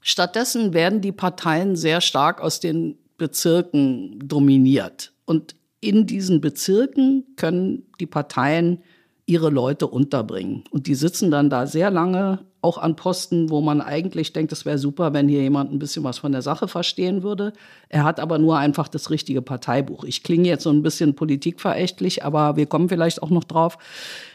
[0.00, 5.12] Stattdessen werden die Parteien sehr stark aus den Bezirken dominiert.
[5.24, 8.82] Und in diesen Bezirken können die Parteien
[9.30, 10.64] ihre Leute unterbringen.
[10.70, 14.66] Und die sitzen dann da sehr lange auch an Posten, wo man eigentlich denkt, es
[14.66, 17.52] wäre super, wenn hier jemand ein bisschen was von der Sache verstehen würde.
[17.88, 20.04] Er hat aber nur einfach das richtige Parteibuch.
[20.04, 23.78] Ich klinge jetzt so ein bisschen politikverächtlich, aber wir kommen vielleicht auch noch drauf.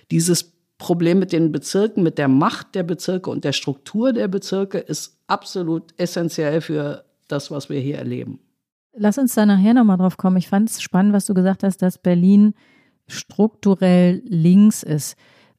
[0.09, 4.79] Dieses Problem mit den Bezirken, mit der Macht der Bezirke und der Struktur der Bezirke
[4.79, 8.39] ist absolut essentiell für das, was wir hier erleben.
[8.97, 10.37] Lass uns da nachher nochmal drauf kommen.
[10.37, 12.53] Ich fand es spannend, was du gesagt hast, dass Berlin
[13.07, 15.15] strukturell links ist.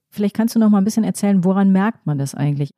[0.09, 2.71] Vielleicht kannst du noch mal ein bisschen erzählen, woran merkt man das eigentlich?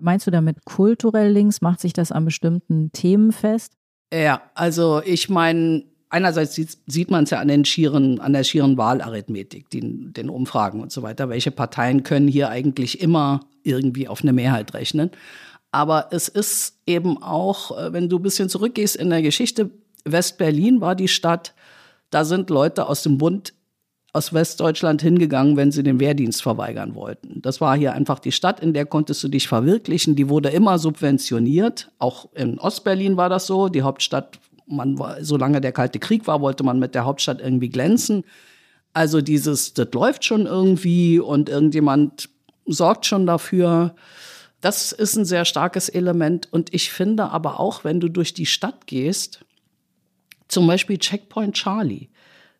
[0.00, 1.60] Meinst du damit kulturell links?
[1.60, 3.72] Macht sich das an bestimmten Themen fest?
[4.12, 8.44] Ja, also ich meine, einerseits sieht, sieht man es ja an, den schieren, an der
[8.44, 11.28] schieren Wahlarithmetik, den, den Umfragen und so weiter.
[11.28, 15.10] Welche Parteien können hier eigentlich immer irgendwie auf eine Mehrheit rechnen?
[15.72, 19.70] Aber es ist eben auch, äh, wenn du ein bisschen zurückgehst in der Geschichte,
[20.04, 21.54] West-Berlin war die Stadt,
[22.10, 23.52] da sind Leute aus dem Bund
[24.16, 27.42] aus Westdeutschland hingegangen, wenn sie den Wehrdienst verweigern wollten.
[27.42, 30.16] Das war hier einfach die Stadt, in der konntest du dich verwirklichen.
[30.16, 31.90] Die wurde immer subventioniert.
[31.98, 33.68] Auch in Ostberlin war das so.
[33.68, 37.68] Die Hauptstadt, man war, solange der Kalte Krieg war, wollte man mit der Hauptstadt irgendwie
[37.68, 38.24] glänzen.
[38.94, 42.30] Also dieses, das läuft schon irgendwie und irgendjemand
[42.64, 43.94] sorgt schon dafür.
[44.62, 46.50] Das ist ein sehr starkes Element.
[46.50, 49.44] Und ich finde aber auch, wenn du durch die Stadt gehst,
[50.48, 52.08] zum Beispiel Checkpoint Charlie.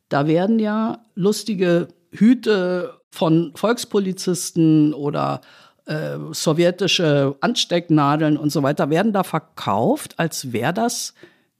[0.08, 5.40] Da werden ja lustige Hüte von Volkspolizisten oder
[5.86, 11.14] äh, sowjetische Anstecknadeln und so weiter werden da verkauft, als wäre das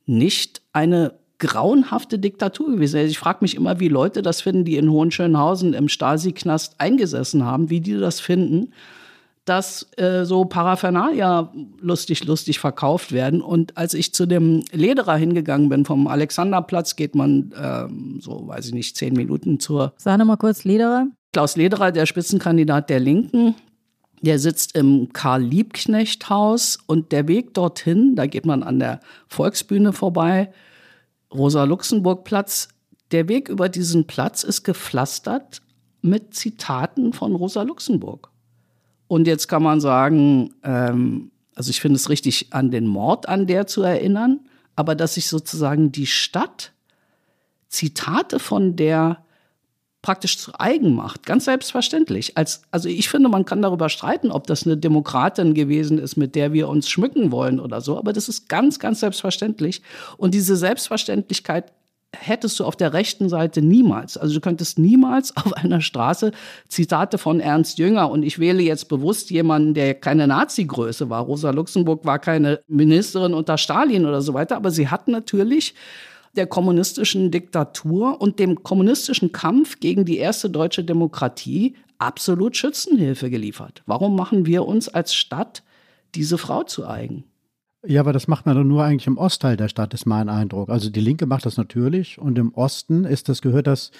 [0.05, 2.99] nicht eine grauenhafte Diktatur gewesen.
[2.99, 7.45] Also ich frage mich immer, wie Leute das finden, die in Hohenschönhausen im Stasi-Knast eingesessen
[7.45, 8.73] haben, wie die das finden
[9.47, 13.41] dass äh, so Paraphernalia lustig, lustig verkauft werden.
[13.41, 18.67] Und als ich zu dem Lederer hingegangen bin, vom Alexanderplatz geht man ähm, so, weiß
[18.67, 19.95] ich nicht, zehn Minuten zur.
[19.97, 21.07] Sag noch mal kurz Lederer.
[21.33, 23.55] Klaus Lederer, der Spitzenkandidat der Linken,
[24.21, 30.53] der sitzt im Karl-Liebknecht-Haus und der Weg dorthin, da geht man an der Volksbühne vorbei,
[31.33, 32.69] Rosa-Luxemburg-Platz.
[33.13, 35.61] Der Weg über diesen Platz ist gepflastert
[36.03, 38.31] mit Zitaten von Rosa Luxemburg.
[39.09, 43.47] Und jetzt kann man sagen, ähm, also ich finde es richtig, an den Mord an
[43.47, 44.40] der zu erinnern,
[44.75, 46.73] aber dass sich sozusagen die Stadt
[47.69, 49.25] Zitate von der
[50.03, 51.27] praktisch zu eigen macht.
[51.27, 52.37] Ganz selbstverständlich.
[52.37, 56.37] Als, also ich finde, man kann darüber streiten, ob das eine Demokratin gewesen ist, mit
[56.37, 57.99] der wir uns schmücken wollen oder so.
[57.99, 59.83] Aber das ist ganz, ganz selbstverständlich.
[60.16, 61.73] Und diese Selbstverständlichkeit
[62.19, 64.17] hättest du auf der rechten Seite niemals.
[64.17, 66.33] Also du könntest niemals auf einer Straße
[66.69, 71.23] Zitate von Ernst Jünger und ich wähle jetzt bewusst jemanden, der keine Nazi-Größe war.
[71.23, 75.75] Rosa Luxemburg war keine Ministerin unter Stalin oder so weiter, aber sie hat natürlich
[76.37, 83.83] der kommunistischen Diktatur und dem kommunistischen Kampf gegen die erste deutsche Demokratie absolut Schützenhilfe geliefert.
[83.87, 85.63] Warum machen wir uns als Stadt
[86.15, 87.25] diese Frau zu eigen?
[87.88, 90.70] Ja, aber das macht man doch nur eigentlich im Ostteil der Stadt, ist mein Eindruck.
[90.70, 93.92] Also die Linke macht das natürlich und im Osten ist das, gehört das,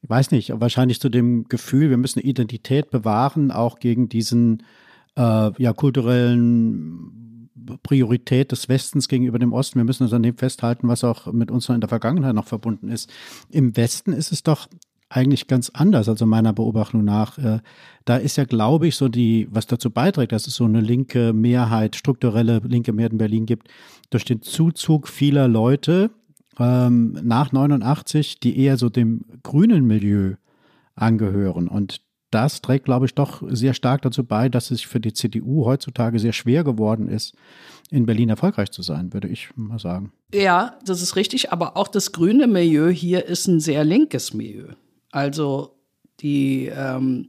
[0.00, 4.62] ich weiß nicht, wahrscheinlich zu dem Gefühl, wir müssen Identität bewahren, auch gegen diesen
[5.16, 7.48] äh, ja, kulturellen
[7.82, 9.78] Priorität des Westens gegenüber dem Osten.
[9.78, 12.88] Wir müssen uns an dem festhalten, was auch mit uns in der Vergangenheit noch verbunden
[12.88, 13.10] ist.
[13.50, 14.68] Im Westen ist es doch
[15.12, 17.38] eigentlich ganz anders, also meiner Beobachtung nach.
[17.38, 17.60] Äh,
[18.04, 21.32] da ist ja, glaube ich, so die, was dazu beiträgt, dass es so eine linke
[21.32, 23.68] Mehrheit, strukturelle linke Mehrheit in Berlin gibt,
[24.10, 26.10] durch den Zuzug vieler Leute
[26.58, 30.34] ähm, nach 89, die eher so dem grünen Milieu
[30.94, 31.68] angehören.
[31.68, 35.66] Und das trägt, glaube ich, doch sehr stark dazu bei, dass es für die CDU
[35.66, 37.34] heutzutage sehr schwer geworden ist,
[37.90, 40.12] in Berlin erfolgreich zu sein, würde ich mal sagen.
[40.32, 44.68] Ja, das ist richtig, aber auch das grüne Milieu hier ist ein sehr linkes Milieu.
[45.12, 45.76] Also
[46.20, 47.28] die ähm,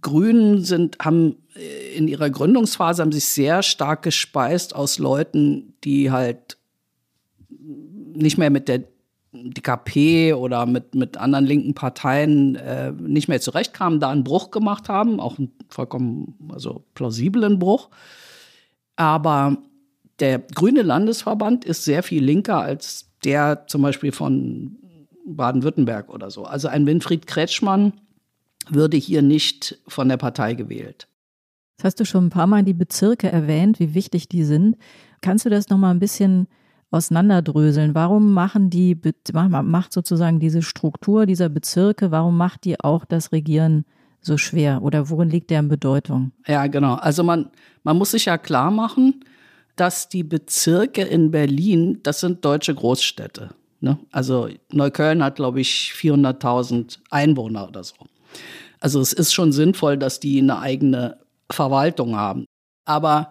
[0.00, 6.10] Grünen sind, haben äh, in ihrer Gründungsphase haben sich sehr stark gespeist aus Leuten, die
[6.10, 6.56] halt
[8.14, 8.84] nicht mehr mit der
[9.32, 14.88] DKP oder mit, mit anderen linken Parteien äh, nicht mehr zurechtkamen, da einen Bruch gemacht
[14.88, 17.90] haben, auch einen vollkommen also plausiblen Bruch.
[18.94, 19.56] Aber
[20.20, 24.76] der Grüne Landesverband ist sehr viel linker als der zum Beispiel von
[25.24, 26.44] Baden-Württemberg oder so.
[26.44, 27.92] Also ein Winfried Kretschmann
[28.68, 31.08] würde hier nicht von der Partei gewählt.
[31.76, 34.76] Das hast du schon ein paar Mal die Bezirke erwähnt, wie wichtig die sind.
[35.20, 36.46] Kannst du das noch mal ein bisschen
[36.90, 37.94] auseinanderdröseln?
[37.94, 38.96] Warum machen die,
[39.32, 43.84] macht sozusagen diese Struktur dieser Bezirke, warum macht die auch das Regieren
[44.20, 44.82] so schwer?
[44.82, 46.32] Oder worin liegt deren Bedeutung?
[46.46, 46.94] Ja, genau.
[46.94, 47.50] Also man,
[47.82, 49.24] man muss sich ja klar machen,
[49.76, 53.50] dass die Bezirke in Berlin, das sind deutsche Großstädte.
[53.84, 53.98] Ne?
[54.10, 57.94] Also Neukölln hat, glaube ich, 400.000 Einwohner oder so.
[58.80, 61.18] Also es ist schon sinnvoll, dass die eine eigene
[61.50, 62.46] Verwaltung haben.
[62.86, 63.30] Aber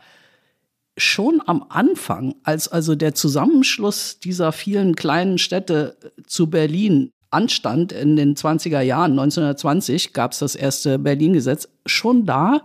[0.96, 8.16] schon am Anfang, als also der Zusammenschluss dieser vielen kleinen Städte zu Berlin anstand in
[8.16, 12.62] den 20er Jahren, 1920 gab es das erste Berlin-Gesetz, schon da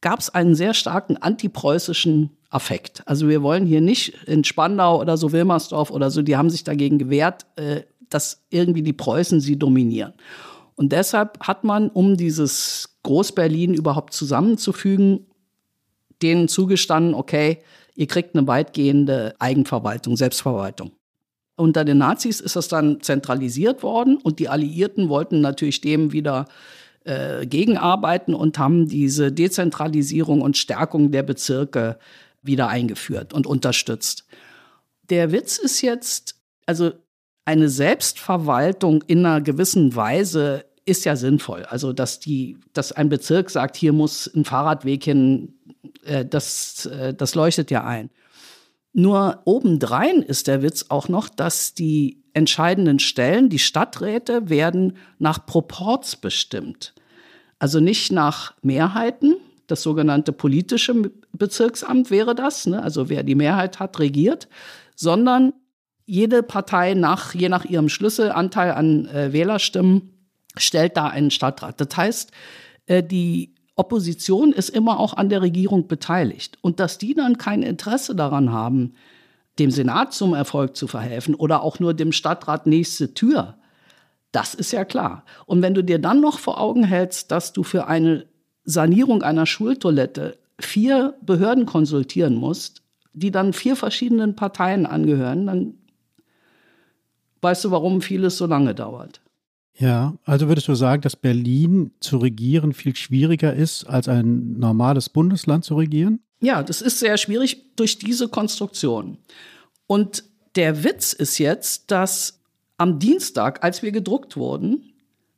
[0.00, 3.02] gab es einen sehr starken antipreußischen Affekt.
[3.06, 6.64] Also wir wollen hier nicht in Spandau oder so Wilmersdorf oder so, die haben sich
[6.64, 10.12] dagegen gewehrt, äh, dass irgendwie die Preußen sie dominieren.
[10.74, 15.26] Und deshalb hat man, um dieses Groß-Berlin überhaupt zusammenzufügen,
[16.22, 17.58] denen zugestanden, okay,
[17.94, 20.92] ihr kriegt eine weitgehende Eigenverwaltung, Selbstverwaltung.
[21.56, 26.46] Unter den Nazis ist das dann zentralisiert worden und die Alliierten wollten natürlich dem wieder
[27.04, 31.98] äh, gegenarbeiten und haben diese Dezentralisierung und Stärkung der Bezirke
[32.42, 34.26] wieder eingeführt und unterstützt.
[35.10, 36.92] Der Witz ist jetzt, also
[37.44, 41.64] eine Selbstverwaltung in einer gewissen Weise ist ja sinnvoll.
[41.64, 45.54] Also, dass die, dass ein Bezirk sagt, hier muss ein Fahrradweg hin,
[46.04, 48.10] äh, das, äh, das leuchtet ja ein.
[48.92, 55.46] Nur obendrein ist der Witz auch noch, dass die entscheidenden Stellen, die Stadträte, werden nach
[55.46, 56.94] Proports bestimmt.
[57.58, 62.82] Also nicht nach Mehrheiten, das sogenannte politische Bezirksamt wäre das, ne?
[62.82, 64.48] also wer die Mehrheit hat, regiert,
[64.94, 65.52] sondern
[66.04, 70.10] jede Partei nach, je nach ihrem Schlüsselanteil an äh, Wählerstimmen
[70.56, 71.80] stellt da einen Stadtrat.
[71.80, 72.32] Das heißt,
[72.86, 76.58] äh, die Opposition ist immer auch an der Regierung beteiligt.
[76.60, 78.94] Und dass die dann kein Interesse daran haben,
[79.58, 83.56] dem Senat zum Erfolg zu verhelfen oder auch nur dem Stadtrat nächste Tür,
[84.30, 85.24] das ist ja klar.
[85.46, 88.26] Und wenn du dir dann noch vor Augen hältst, dass du für eine
[88.64, 95.74] Sanierung einer Schultoilette vier Behörden konsultieren musst, die dann vier verschiedenen Parteien angehören, dann
[97.40, 99.20] weißt du, warum vieles so lange dauert.
[99.78, 105.08] Ja, also würdest du sagen, dass Berlin zu regieren viel schwieriger ist, als ein normales
[105.08, 106.20] Bundesland zu regieren?
[106.40, 109.18] Ja, das ist sehr schwierig durch diese Konstruktion.
[109.86, 110.24] Und
[110.56, 112.40] der Witz ist jetzt, dass
[112.76, 114.91] am Dienstag, als wir gedruckt wurden,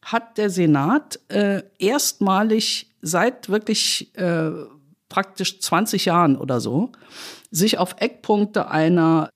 [0.05, 4.51] hat der Senat äh, erstmalig seit wirklich äh,
[5.09, 6.93] praktisch 20 Jahren oder so
[7.51, 9.31] sich auf Eckpunkte einer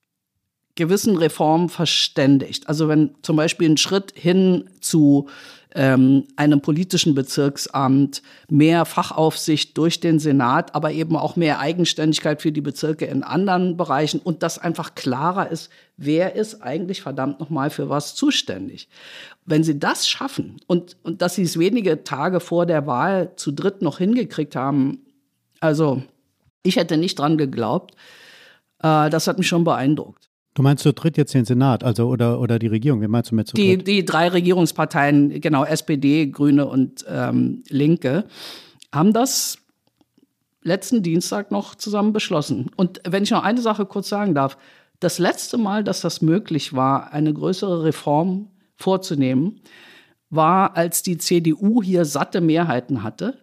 [0.75, 2.67] gewissen Reformen verständigt.
[2.69, 5.27] Also wenn zum Beispiel ein Schritt hin zu
[5.75, 12.51] ähm, einem politischen Bezirksamt, mehr Fachaufsicht durch den Senat, aber eben auch mehr Eigenständigkeit für
[12.51, 17.69] die Bezirke in anderen Bereichen und dass einfach klarer ist, wer ist eigentlich verdammt nochmal
[17.69, 18.89] für was zuständig.
[19.45, 23.51] Wenn sie das schaffen und, und dass sie es wenige Tage vor der Wahl zu
[23.51, 24.99] dritt noch hingekriegt haben,
[25.59, 26.01] also
[26.63, 27.93] ich hätte nicht dran geglaubt,
[28.81, 30.28] äh, das hat mich schon beeindruckt.
[30.59, 33.01] Du meinst zu dritt jetzt den Senat, also oder, oder die Regierung?
[33.01, 33.87] Wie meinst du mit zu die, dritt?
[33.87, 38.25] Die drei Regierungsparteien, genau, SPD, Grüne und ähm, Linke,
[38.93, 39.59] haben das
[40.61, 42.71] letzten Dienstag noch zusammen beschlossen.
[42.75, 44.57] Und wenn ich noch eine Sache kurz sagen darf,
[44.99, 49.61] das letzte Mal, dass das möglich war, eine größere Reform vorzunehmen,
[50.29, 53.37] war, als die CDU hier satte Mehrheiten hatte.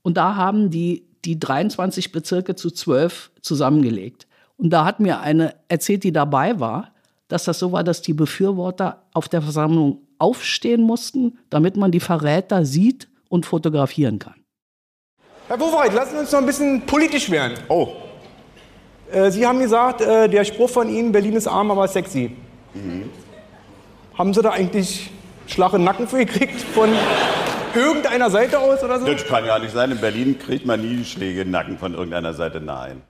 [0.00, 4.26] Und da haben die die 23 Bezirke zu 12 zusammengelegt.
[4.56, 6.92] Und da hat mir eine erzählt, die dabei war,
[7.28, 12.00] dass das so war, dass die Befürworter auf der Versammlung aufstehen mussten, damit man die
[12.00, 14.44] Verräter sieht und fotografieren kann.
[15.48, 17.58] Herr Wowereit, lassen Sie uns noch ein bisschen politisch werden.
[17.68, 17.88] Oh.
[19.10, 22.34] Äh, Sie haben gesagt, äh, der Spruch von Ihnen, Berlin ist arm, aber sexy.
[22.72, 23.10] Mhm.
[24.16, 25.10] Haben Sie da eigentlich
[25.46, 26.88] Schlag im Nacken für gekriegt von
[27.74, 29.06] irgendeiner Seite aus oder so?
[29.06, 29.90] Das kann ja nicht sein.
[29.90, 32.60] In Berlin kriegt man nie Schläge im Nacken von irgendeiner Seite.
[32.60, 33.02] Nein.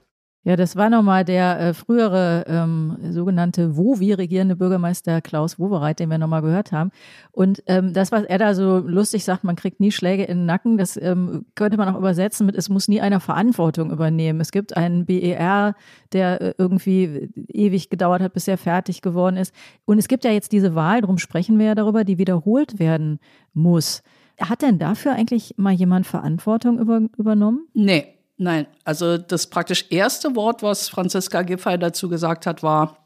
[0.46, 6.11] Ja, das war nochmal der äh, frühere ähm, sogenannte WOWI regierende Bürgermeister Klaus Wowereit, den
[6.11, 6.90] wir nochmal gehört haben.
[7.33, 10.46] Und ähm, das, was er da so lustig sagt, man kriegt nie Schläge in den
[10.46, 14.38] Nacken, das ähm, könnte man auch übersetzen mit, es muss nie einer Verantwortung übernehmen.
[14.38, 15.76] Es gibt einen BER,
[16.12, 19.54] der äh, irgendwie ewig gedauert hat, bis er fertig geworden ist.
[19.87, 23.18] Und es gibt ja jetzt diese Wahl, darum sprechen wir ja darüber, die wiederholt werden
[23.54, 24.02] muss.
[24.38, 27.66] Hat denn dafür eigentlich mal jemand Verantwortung über, übernommen?
[27.72, 28.13] Nee.
[28.37, 32.99] Nein, also das praktisch erste Wort, was Franziska Giffey dazu gesagt hat, war,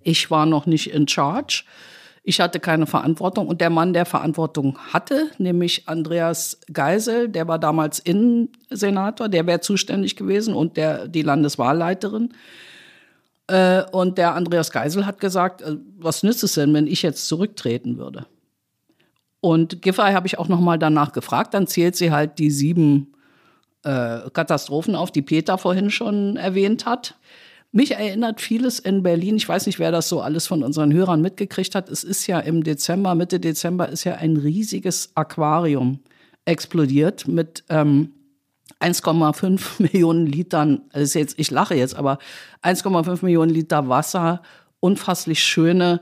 [0.00, 1.64] ich war noch nicht in charge.
[2.26, 3.46] Ich hatte keine Verantwortung.
[3.46, 9.60] Und der Mann, der Verantwortung hatte, nämlich Andreas Geisel, der war damals Innensenator, der wäre
[9.60, 12.32] zuständig gewesen und der, die Landeswahlleiterin.
[13.46, 17.28] Äh, und der Andreas Geisel hat gesagt, äh, was nützt es denn, wenn ich jetzt
[17.28, 18.26] zurücktreten würde?
[19.40, 21.52] Und Giffey habe ich auch noch mal danach gefragt.
[21.52, 23.13] Dann zählt sie halt die sieben
[23.84, 27.14] äh, Katastrophen auf, die Peter vorhin schon erwähnt hat.
[27.72, 29.36] Mich erinnert vieles in Berlin.
[29.36, 31.88] Ich weiß nicht, wer das so alles von unseren Hörern mitgekriegt hat.
[31.88, 35.98] Es ist ja im Dezember, Mitte Dezember, ist ja ein riesiges Aquarium
[36.44, 38.12] explodiert mit ähm,
[38.80, 40.82] 1,5 Millionen Litern.
[40.92, 42.18] Also jetzt, ich lache jetzt, aber
[42.62, 44.42] 1,5 Millionen Liter Wasser,
[44.80, 46.00] unfasslich schöne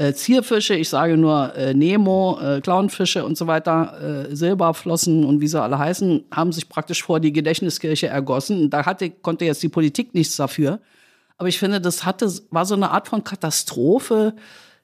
[0.00, 5.42] äh, Zierfische, ich sage nur äh, Nemo, äh, Clownfische und so weiter, äh, Silberflossen und
[5.42, 8.70] wie sie alle heißen, haben sich praktisch vor die Gedächtniskirche ergossen.
[8.70, 10.80] Da hatte, konnte jetzt die Politik nichts dafür.
[11.36, 14.34] Aber ich finde, das hatte, war so eine Art von Katastrophe,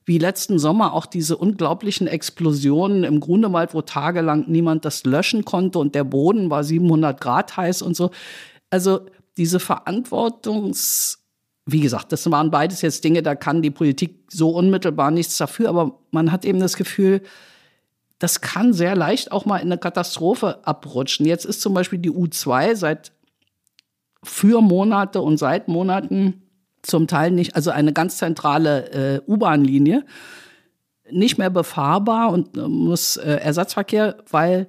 [0.05, 5.79] wie letzten Sommer auch diese unglaublichen Explosionen im Grunewald, wo tagelang niemand das löschen konnte
[5.79, 8.11] und der Boden war 700 Grad heiß und so.
[8.69, 9.01] Also
[9.39, 11.26] diese Verantwortungs
[11.67, 15.69] wie gesagt, das waren beides jetzt Dinge, da kann die Politik so unmittelbar nichts dafür,
[15.69, 17.23] aber man hat eben das Gefühl,
[18.21, 21.27] das kann sehr leicht auch mal in eine Katastrophe abrutschen.
[21.27, 23.13] Jetzt ist zum Beispiel die U2 seit
[24.23, 26.43] für Monate und seit Monaten
[26.83, 30.05] zum Teil nicht, also eine ganz zentrale äh, U-Bahn-Linie,
[31.11, 34.69] nicht mehr befahrbar und äh, muss äh, Ersatzverkehr, weil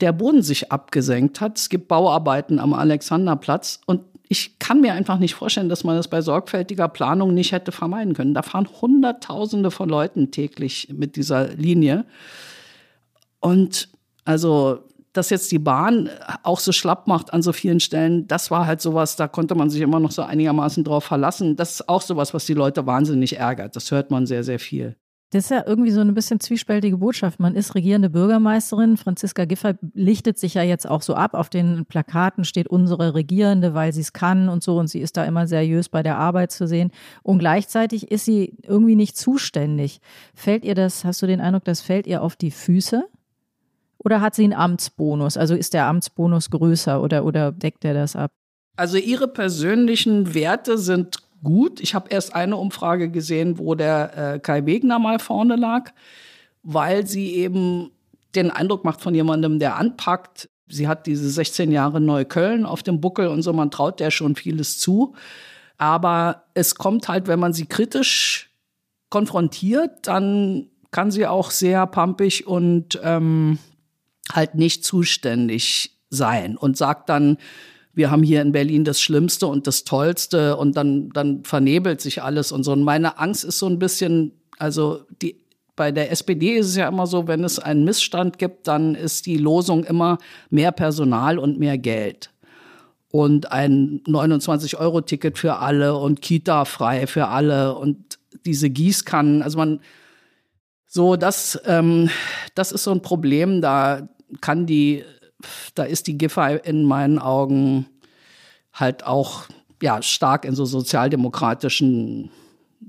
[0.00, 1.58] der Boden sich abgesenkt hat.
[1.58, 4.00] Es gibt Bauarbeiten am Alexanderplatz und
[4.32, 8.14] ich kann mir einfach nicht vorstellen, dass man das bei sorgfältiger Planung nicht hätte vermeiden
[8.14, 8.32] können.
[8.32, 12.06] Da fahren Hunderttausende von Leuten täglich mit dieser Linie.
[13.40, 13.90] Und
[14.24, 14.78] also,
[15.12, 16.08] dass jetzt die Bahn
[16.44, 19.68] auch so schlapp macht an so vielen Stellen, das war halt sowas, da konnte man
[19.68, 21.54] sich immer noch so einigermaßen drauf verlassen.
[21.54, 23.76] Das ist auch sowas, was die Leute wahnsinnig ärgert.
[23.76, 24.96] Das hört man sehr, sehr viel.
[25.32, 27.40] Das ist ja irgendwie so ein bisschen zwiespältige Botschaft.
[27.40, 28.98] Man ist regierende Bürgermeisterin.
[28.98, 31.32] Franziska Giffey lichtet sich ja jetzt auch so ab.
[31.32, 34.78] Auf den Plakaten steht unsere Regierende, weil sie es kann und so.
[34.78, 36.90] Und sie ist da immer seriös bei der Arbeit zu sehen.
[37.22, 40.02] Und gleichzeitig ist sie irgendwie nicht zuständig.
[40.34, 43.02] Fällt ihr das, hast du den Eindruck, das fällt ihr auf die Füße?
[43.96, 45.38] Oder hat sie einen Amtsbonus?
[45.38, 48.32] Also ist der Amtsbonus größer oder, oder deckt er das ab?
[48.76, 51.80] Also ihre persönlichen Werte sind gut.
[51.80, 55.90] Ich habe erst eine Umfrage gesehen, wo der äh, Kai Wegner mal vorne lag,
[56.62, 57.90] weil sie eben
[58.34, 60.48] den Eindruck macht von jemandem, der anpackt.
[60.68, 64.36] Sie hat diese 16 Jahre Neukölln auf dem Buckel und so, man traut der schon
[64.36, 65.14] vieles zu.
[65.76, 68.50] Aber es kommt halt, wenn man sie kritisch
[69.10, 73.58] konfrontiert, dann kann sie auch sehr pampig und ähm,
[74.32, 77.38] halt nicht zuständig sein und sagt dann,
[77.94, 82.22] wir haben hier in Berlin das Schlimmste und das Tollste und dann, dann vernebelt sich
[82.22, 82.72] alles und so.
[82.72, 85.42] Und meine Angst ist so ein bisschen, also die,
[85.76, 89.26] bei der SPD ist es ja immer so, wenn es einen Missstand gibt, dann ist
[89.26, 90.18] die Losung immer
[90.50, 92.30] mehr Personal und mehr Geld.
[93.10, 99.42] Und ein 29-Euro-Ticket für alle und Kita frei für alle und diese Gießkannen.
[99.42, 99.80] Also man,
[100.86, 102.08] so, das, ähm,
[102.54, 104.08] das ist so ein Problem, da
[104.40, 105.04] kann die
[105.74, 107.86] da ist die Giffey in meinen Augen
[108.72, 109.46] halt auch
[109.82, 112.30] ja, stark in so sozialdemokratischen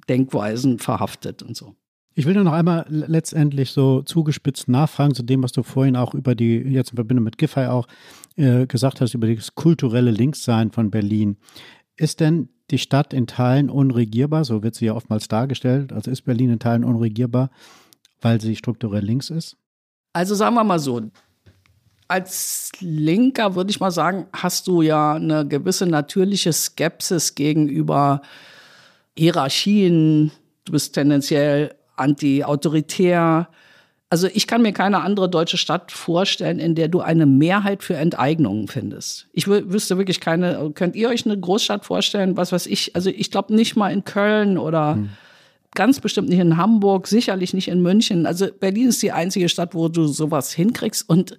[0.08, 1.76] Denkweisen verhaftet und so.
[2.16, 6.14] Ich will nur noch einmal letztendlich so zugespitzt nachfragen zu dem, was du vorhin auch
[6.14, 7.88] über die, jetzt in Verbindung mit Giffey auch
[8.36, 11.38] äh, gesagt hast, über das kulturelle Linkssein von Berlin.
[11.96, 14.46] Ist denn die Stadt in Teilen unregierbar?
[14.46, 15.92] So wird sie ja oftmals dargestellt.
[15.92, 17.50] Also ist Berlin in Teilen unregierbar,
[18.22, 19.58] weil sie strukturell links ist?
[20.14, 21.02] Also sagen wir mal so,
[22.08, 28.22] als Linker würde ich mal sagen, hast du ja eine gewisse natürliche Skepsis gegenüber
[29.18, 30.32] Hierarchien.
[30.66, 33.50] Du bist tendenziell anti-autoritär.
[34.10, 37.96] Also ich kann mir keine andere deutsche Stadt vorstellen, in der du eine Mehrheit für
[37.96, 39.28] Enteignungen findest.
[39.34, 43.32] Ich wüsste wirklich keine, könnt ihr euch eine Großstadt vorstellen, was weiß ich, also ich
[43.32, 45.10] glaube nicht mal in Köln oder hm.
[45.74, 48.28] ganz bestimmt nicht in Hamburg, sicherlich nicht in München.
[48.28, 51.36] Also Berlin ist die einzige Stadt, wo du sowas hinkriegst und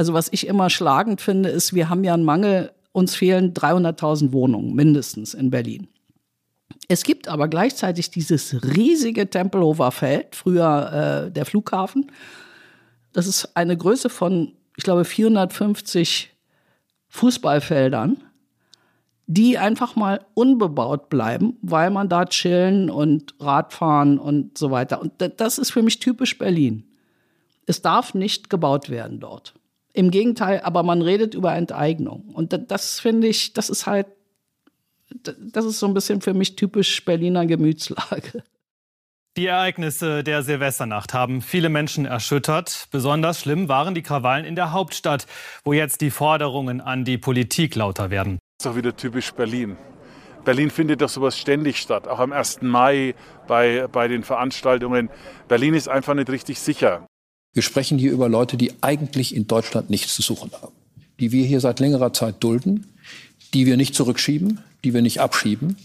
[0.00, 4.32] also was ich immer schlagend finde, ist, wir haben ja einen Mangel, uns fehlen 300.000
[4.32, 5.88] Wohnungen mindestens in Berlin.
[6.88, 12.10] Es gibt aber gleichzeitig dieses riesige Tempelhofer Feld, früher äh, der Flughafen.
[13.12, 16.34] Das ist eine Größe von, ich glaube, 450
[17.08, 18.24] Fußballfeldern,
[19.26, 24.98] die einfach mal unbebaut bleiben, weil man da chillen und Radfahren und so weiter.
[25.02, 26.84] Und das ist für mich typisch Berlin.
[27.66, 29.59] Es darf nicht gebaut werden dort.
[29.92, 32.30] Im Gegenteil, aber man redet über Enteignung.
[32.32, 34.06] Und das finde ich, das ist halt,
[35.12, 38.44] das ist so ein bisschen für mich typisch Berliner Gemütslage.
[39.36, 42.88] Die Ereignisse der Silvesternacht haben viele Menschen erschüttert.
[42.90, 45.26] Besonders schlimm waren die Krawallen in der Hauptstadt,
[45.64, 48.38] wo jetzt die Forderungen an die Politik lauter werden.
[48.58, 49.76] Das ist auch wieder typisch Berlin.
[50.44, 52.62] Berlin findet doch sowas ständig statt, auch am 1.
[52.62, 53.14] Mai
[53.46, 55.10] bei, bei den Veranstaltungen.
[55.48, 57.06] Berlin ist einfach nicht richtig sicher.
[57.52, 60.72] Wir sprechen hier über Leute, die eigentlich in Deutschland nichts zu suchen haben,
[61.18, 62.86] die wir hier seit längerer Zeit dulden,
[63.54, 65.76] die wir nicht zurückschieben, die wir nicht abschieben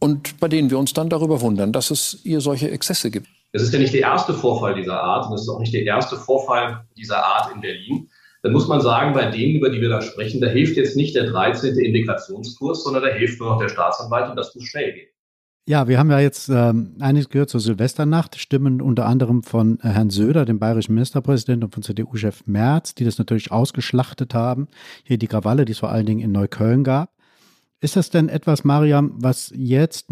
[0.00, 3.28] und bei denen wir uns dann darüber wundern, dass es hier solche Exzesse gibt.
[3.52, 5.84] Es ist ja nicht der erste Vorfall dieser Art und es ist auch nicht der
[5.84, 8.08] erste Vorfall dieser Art in Berlin.
[8.42, 11.14] Dann muss man sagen, bei denen, über die wir da sprechen, da hilft jetzt nicht
[11.14, 11.78] der 13.
[11.78, 15.08] Integrationskurs, sondern da hilft nur noch der Staatsanwalt und das muss schnell gehen.
[15.70, 19.90] Ja, wir haben ja jetzt ähm, einiges gehört zur Silvesternacht, Stimmen unter anderem von äh,
[19.90, 24.66] Herrn Söder, dem bayerischen Ministerpräsidenten und von CDU-Chef Merz, die das natürlich ausgeschlachtet haben.
[25.04, 27.12] Hier die Krawalle, die es vor allen Dingen in Neukölln gab.
[27.80, 30.08] Ist das denn etwas, Mariam, was jetzt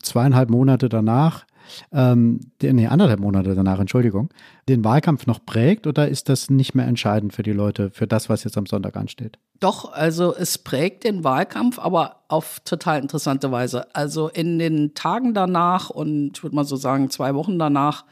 [0.00, 1.44] zweieinhalb Monate danach
[1.92, 4.30] ähm, nee, anderthalb Monate danach, Entschuldigung,
[4.68, 8.28] den Wahlkampf noch prägt oder ist das nicht mehr entscheidend für die Leute, für das,
[8.28, 9.38] was jetzt am Sonntag ansteht?
[9.60, 13.94] Doch, also es prägt den Wahlkampf, aber auf total interessante Weise.
[13.94, 18.04] Also in den Tagen danach und ich würde mal so sagen, zwei Wochen danach,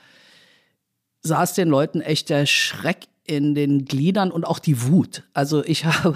[1.26, 5.24] saß den Leuten echt der Schreck in den Gliedern und auch die Wut.
[5.34, 6.14] Also ich habe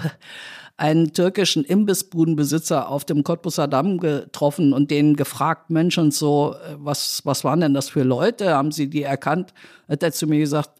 [0.81, 6.75] einen türkischen Imbissbudenbesitzer auf dem Cottbusser Damm getroffen und den gefragt, Mensch und so, äh,
[6.79, 8.55] was, was waren denn das für Leute?
[8.55, 9.53] Haben Sie die erkannt?
[9.87, 10.71] Hat er zu mir gesagt,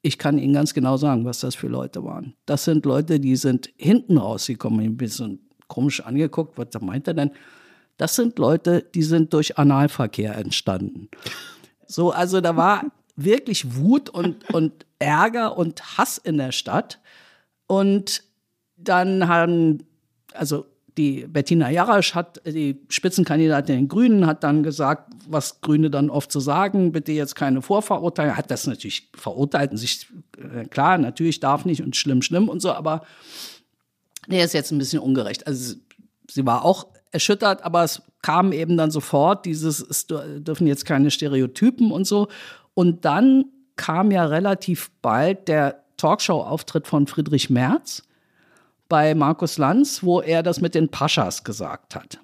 [0.00, 2.32] ich kann Ihnen ganz genau sagen, was das für Leute waren.
[2.46, 6.56] Das sind Leute, die sind hinten rausgekommen, ein bisschen komisch angeguckt.
[6.56, 7.30] Was meint er denn?
[7.98, 11.10] Das sind Leute, die sind durch Analverkehr entstanden.
[11.86, 12.84] So, also da war
[13.14, 16.98] wirklich Wut und, und Ärger und Hass in der Stadt.
[17.66, 18.22] Und
[18.84, 19.84] dann haben,
[20.34, 20.66] also
[20.96, 26.10] die Bettina Jarasch hat, die Spitzenkandidatin in den Grünen, hat dann gesagt, was Grüne dann
[26.10, 30.08] oft zu so sagen, bitte jetzt keine Vorverurteilung, hat das natürlich verurteilt und sich,
[30.38, 33.02] äh, klar, natürlich darf nicht und schlimm, schlimm und so, aber
[34.26, 35.46] der ist jetzt ein bisschen ungerecht.
[35.46, 35.74] Also
[36.28, 41.10] sie war auch erschüttert, aber es kam eben dann sofort dieses, es dürfen jetzt keine
[41.10, 42.28] Stereotypen und so.
[42.74, 48.02] Und dann kam ja relativ bald der Talkshow-Auftritt von Friedrich Merz,
[48.90, 52.18] bei Markus Lanz, wo er das mit den Paschas gesagt hat.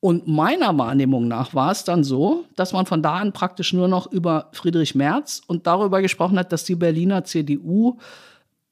[0.00, 3.86] Und meiner Wahrnehmung nach war es dann so, dass man von da an praktisch nur
[3.86, 7.98] noch über Friedrich Merz und darüber gesprochen hat, dass die Berliner CDU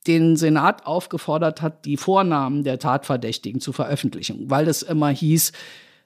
[0.06, 5.52] den Senat aufgefordert hat, die Vornamen der Tatverdächtigen zu veröffentlichen, weil es immer hieß,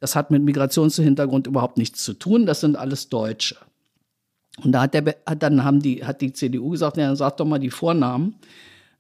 [0.01, 3.57] das hat mit Migrationshintergrund überhaupt nichts zu tun, das sind alles Deutsche.
[4.63, 5.03] Und da hat, der,
[5.39, 8.37] dann haben die, hat die CDU gesagt, ja, dann sag doch mal die Vornamen.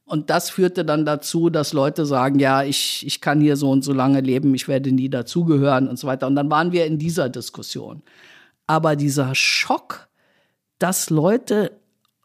[0.08, 3.84] Und das führte dann dazu, dass Leute sagen, ja, ich, ich kann hier so und
[3.84, 6.26] so lange leben, ich werde nie dazugehören und so weiter.
[6.26, 8.02] Und dann waren wir in dieser Diskussion.
[8.66, 10.08] Aber dieser Schock,
[10.78, 11.72] dass Leute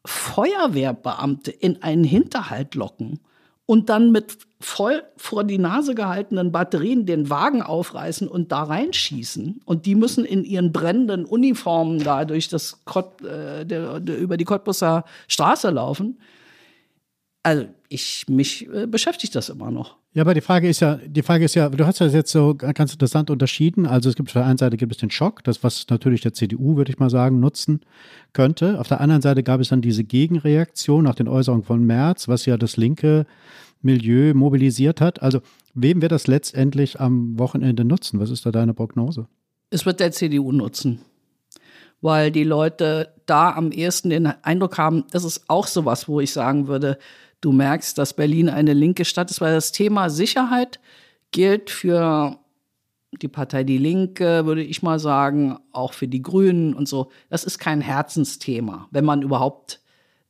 [0.06, 3.20] Feuerwehrbeamte in einen Hinterhalt locken
[3.66, 9.62] und dann mit voll vor die Nase gehaltenen Batterien den Wagen aufreißen und da reinschießen.
[9.66, 14.46] Und die müssen in ihren brennenden Uniformen da durch das äh, der, der, über die
[14.46, 16.18] Cottbusser Straße laufen.
[17.44, 19.98] Also ich mich äh, beschäftigt das immer noch.
[20.14, 22.56] Ja, aber die Frage ist ja, die Frage ist ja, du hast das jetzt so
[22.56, 23.86] ganz interessant unterschieden.
[23.86, 26.34] Also es gibt auf der einen Seite gibt es den Schock, das was natürlich der
[26.34, 27.82] CDU, würde ich mal sagen, nutzen
[28.32, 28.80] könnte.
[28.80, 32.46] Auf der anderen Seite gab es dann diese Gegenreaktion nach den Äußerungen von Merz, was
[32.46, 33.26] ja das linke
[33.82, 35.22] Milieu mobilisiert hat.
[35.22, 35.42] Also
[35.74, 38.20] wem wird das letztendlich am Wochenende nutzen?
[38.20, 39.28] Was ist da deine Prognose?
[39.70, 41.02] Es wird der CDU nutzen,
[42.02, 46.32] weil die Leute da am ehesten den Eindruck haben, das ist auch sowas, wo ich
[46.32, 47.00] sagen würde,
[47.44, 50.80] du merkst, dass Berlin eine linke Stadt ist, weil das Thema Sicherheit
[51.32, 52.40] gilt für
[53.22, 57.12] die Partei Die Linke, würde ich mal sagen, auch für die Grünen und so.
[57.30, 59.82] Das ist kein Herzensthema, wenn man überhaupt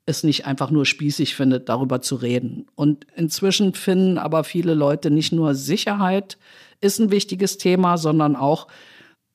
[0.06, 2.66] es nicht einfach nur spießig findet, darüber zu reden.
[2.76, 6.38] Und inzwischen finden aber viele Leute nicht nur Sicherheit
[6.82, 8.68] ist ein wichtiges Thema, sondern auch,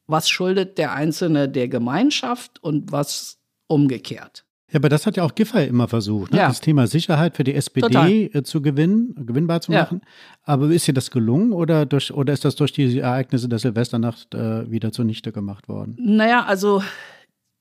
[0.06, 4.44] was schuldet der Einzelne der Gemeinschaft und was umgekehrt.
[4.70, 6.38] Ja, aber das hat ja auch Giffey immer versucht, ne?
[6.38, 6.48] ja.
[6.48, 8.10] das Thema Sicherheit für die SPD Total.
[8.10, 10.02] Äh, zu gewinnen, gewinnbar zu machen.
[10.04, 10.10] Ja.
[10.42, 14.34] Aber ist dir das gelungen oder, durch, oder ist das durch die Ereignisse der Silvesternacht
[14.34, 15.96] äh, wieder zunichte gemacht worden?
[15.98, 16.82] Naja, also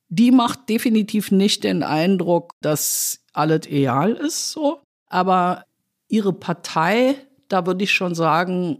[0.09, 4.81] die macht definitiv nicht den Eindruck, dass alles egal ist, so.
[5.07, 5.63] Aber
[6.09, 7.15] ihre Partei,
[7.47, 8.79] da würde ich schon sagen,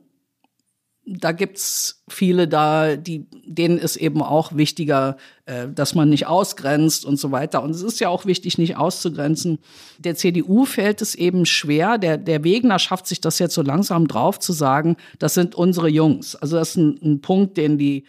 [1.10, 7.06] da gibt's viele da, die, denen ist eben auch wichtiger, äh, dass man nicht ausgrenzt
[7.06, 7.64] und so weiter.
[7.64, 9.60] Und es ist ja auch wichtig, nicht auszugrenzen.
[10.00, 11.98] Der CDU fällt es eben schwer.
[11.98, 15.88] Der, der Wegner schafft sich das jetzt so langsam drauf zu sagen, das sind unsere
[15.88, 16.36] Jungs.
[16.36, 18.04] Also das ist ein, ein Punkt, den die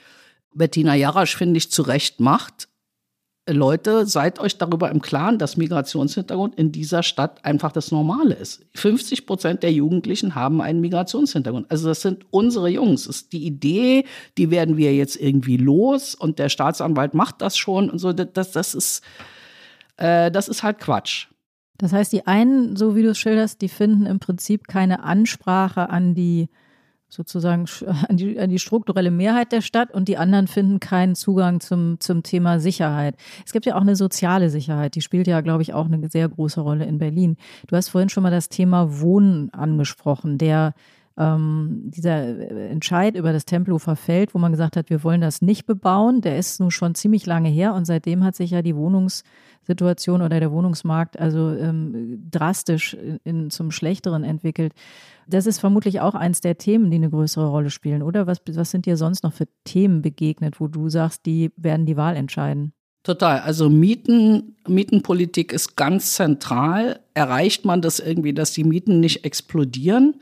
[0.53, 2.68] Bettina Jarasch, finde ich, zu Recht macht.
[3.53, 8.65] Leute, seid euch darüber im Klaren, dass Migrationshintergrund in dieser Stadt einfach das Normale ist.
[8.75, 11.71] 50 Prozent der Jugendlichen haben einen Migrationshintergrund.
[11.71, 13.05] Also das sind unsere Jungs.
[13.05, 14.05] Das ist die Idee,
[14.37, 18.13] die werden wir jetzt irgendwie los und der Staatsanwalt macht das schon und so.
[18.13, 19.03] Das, das, ist,
[19.97, 21.27] äh, das ist halt Quatsch.
[21.79, 25.91] Das heißt, die einen, so wie du es schilderst, die finden im Prinzip keine Ansprache
[25.91, 26.49] an die
[27.09, 27.67] sozusagen
[28.09, 32.01] an die, an die strukturelle Mehrheit der Stadt und die anderen finden keinen Zugang zum,
[32.01, 33.17] zum Thema Sicherheit.
[33.45, 36.29] Es gibt ja auch eine soziale Sicherheit, die spielt ja, glaube ich, auch eine sehr
[36.29, 37.37] große Rolle in Berlin.
[37.67, 40.75] Du hast vorhin schon mal das Thema Wohnen angesprochen, der
[41.19, 45.67] ähm, dieser Entscheid über das Tempelhofer Feld, wo man gesagt hat, wir wollen das nicht
[45.67, 50.23] bebauen, der ist nun schon ziemlich lange her und seitdem hat sich ja die Wohnungssituation
[50.23, 54.73] oder der Wohnungsmarkt also ähm, drastisch in, in, zum Schlechteren entwickelt.
[55.27, 58.27] Das ist vermutlich auch eins der Themen, die eine größere Rolle spielen, oder?
[58.29, 61.97] Was, was sind dir sonst noch für Themen begegnet, wo du sagst, die werden die
[61.97, 62.73] Wahl entscheiden?
[63.03, 63.41] Total.
[63.41, 67.01] Also Mieten, Mietenpolitik ist ganz zentral.
[67.15, 70.17] Erreicht man das irgendwie, dass die Mieten nicht explodieren?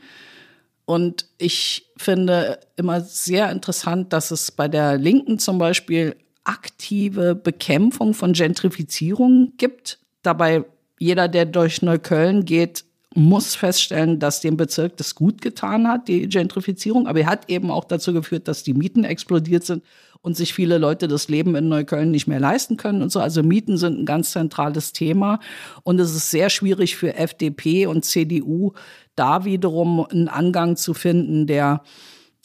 [0.87, 6.15] Und ich finde immer sehr interessant, dass es bei der Linken zum Beispiel
[6.45, 9.99] aktive Bekämpfung von Gentrifizierung gibt.
[10.23, 10.63] Dabei
[10.97, 16.29] jeder, der durch Neukölln geht, muss feststellen, dass dem Bezirk das gut getan hat, die
[16.29, 17.05] Gentrifizierung.
[17.05, 19.83] Aber er hat eben auch dazu geführt, dass die Mieten explodiert sind
[20.27, 23.21] und sich viele Leute das Leben in Neukölln nicht mehr leisten können und so.
[23.21, 25.39] Also Mieten sind ein ganz zentrales Thema.
[25.83, 28.73] Und es ist sehr schwierig für FDP und CDU,
[29.15, 31.81] da wiederum einen Angang zu finden, der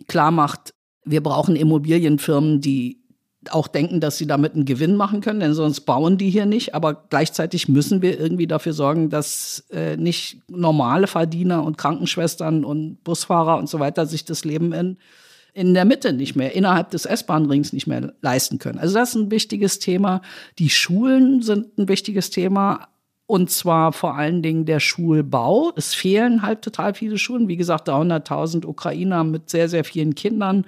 [0.06, 0.74] klar macht,
[1.04, 3.02] wir brauchen Immobilienfirmen, die
[3.50, 6.76] auch denken, dass sie damit einen Gewinn machen können, denn sonst bauen die hier nicht.
[6.76, 13.02] Aber gleichzeitig müssen wir irgendwie dafür sorgen, dass äh, nicht normale Verdiener und Krankenschwestern und
[13.02, 14.98] Busfahrer und so weiter sich das Leben in,
[15.53, 18.78] in der Mitte nicht mehr, innerhalb des S-Bahn-Rings nicht mehr leisten können.
[18.78, 20.22] Also das ist ein wichtiges Thema.
[20.59, 22.88] Die Schulen sind ein wichtiges Thema.
[23.26, 25.72] Und zwar vor allen Dingen der Schulbau.
[25.76, 27.48] Es fehlen halt total viele Schulen.
[27.48, 30.66] Wie gesagt, 300.000 Ukrainer mit sehr, sehr vielen Kindern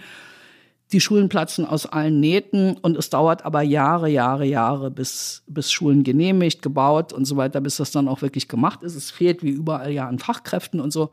[0.93, 5.73] die Schulen platzen aus allen Nähten und es dauert aber Jahre, Jahre, Jahre, bis, bis
[5.73, 8.95] Schulen genehmigt, gebaut und so weiter, bis das dann auch wirklich gemacht ist.
[8.95, 11.11] Es fehlt wie überall ja an Fachkräften und so.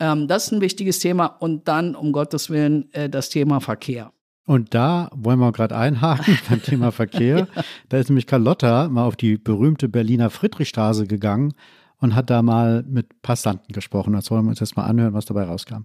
[0.00, 1.26] Ähm, das ist ein wichtiges Thema.
[1.26, 4.12] Und dann, um Gottes Willen, äh, das Thema Verkehr.
[4.46, 7.48] Und da wollen wir gerade einhaken beim Thema Verkehr.
[7.54, 7.62] ja.
[7.88, 11.52] Da ist nämlich Carlotta mal auf die berühmte Berliner Friedrichstraße gegangen
[12.00, 14.14] und hat da mal mit Passanten gesprochen.
[14.14, 15.82] Das wollen wir uns jetzt mal anhören, was dabei rauskam.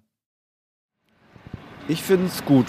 [1.88, 2.68] Ich finde es gut.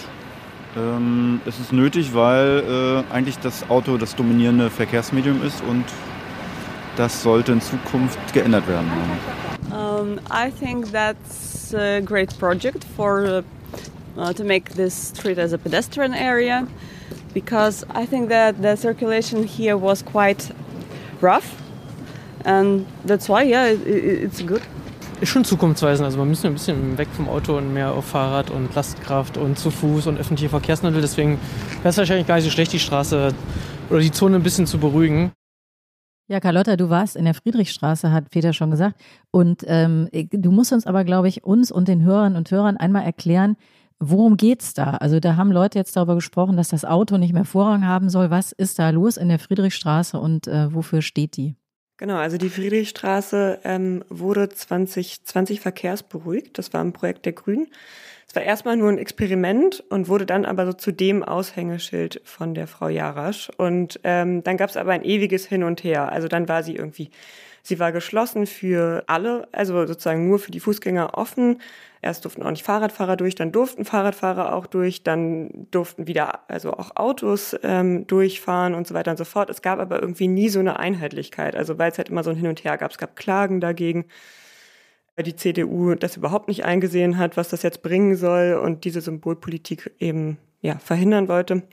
[0.75, 5.85] Ähm, es ist nötig, weil äh, eigentlich das Auto das dominierende Verkehrsmedium ist und
[6.97, 8.89] das sollte in Zukunft geändert werden.
[9.75, 13.43] Um, I think that's a great project for
[14.17, 16.65] uh, to make this street as a pedestrian area
[17.33, 20.49] because I think that the circulation here was quite
[21.19, 21.61] rough
[22.45, 24.61] and that's why yeah it, it's good.
[25.19, 26.05] Ist schon zukunftsweisend.
[26.05, 29.59] Also man müssen ein bisschen weg vom Auto und mehr auf Fahrrad und Lastkraft und
[29.59, 31.01] zu Fuß und öffentliche Verkehrsmittel.
[31.01, 31.37] Deswegen
[31.81, 33.33] wäre es wahrscheinlich gar nicht so schlecht, die Straße
[33.89, 35.33] oder die Zone ein bisschen zu beruhigen.
[36.27, 38.99] Ja, Carlotta, du warst in der Friedrichstraße, hat Peter schon gesagt.
[39.29, 43.03] Und ähm, du musst uns aber, glaube ich, uns und den Hörern und Hörern einmal
[43.03, 43.57] erklären,
[43.99, 44.91] worum geht's da?
[44.95, 48.31] Also da haben Leute jetzt darüber gesprochen, dass das Auto nicht mehr Vorrang haben soll.
[48.31, 51.55] Was ist da los in der Friedrichstraße und äh, wofür steht die?
[51.97, 56.57] Genau, also die Friedrichstraße ähm, wurde 2020 verkehrsberuhigt.
[56.57, 57.67] Das war ein Projekt der Grünen.
[58.35, 62.53] Es war erstmal nur ein Experiment und wurde dann aber so zu dem Aushängeschild von
[62.53, 63.49] der Frau Jarasch.
[63.55, 66.11] Und ähm, dann gab es aber ein ewiges Hin und Her.
[66.11, 67.11] Also dann war sie irgendwie,
[67.63, 71.61] sie war geschlossen für alle, also sozusagen nur für die Fußgänger offen.
[72.01, 76.73] Erst durften auch nicht Fahrradfahrer durch, dann durften Fahrradfahrer auch durch, dann durften wieder also
[76.73, 79.49] auch Autos ähm, durchfahren und so weiter und so fort.
[79.49, 82.35] Es gab aber irgendwie nie so eine Einheitlichkeit, also weil es halt immer so ein
[82.35, 82.91] Hin und Her gab.
[82.91, 84.03] Es gab Klagen dagegen,
[85.23, 89.91] die CDU das überhaupt nicht eingesehen hat, was das jetzt bringen soll und diese Symbolpolitik
[89.99, 91.63] eben ja verhindern wollte.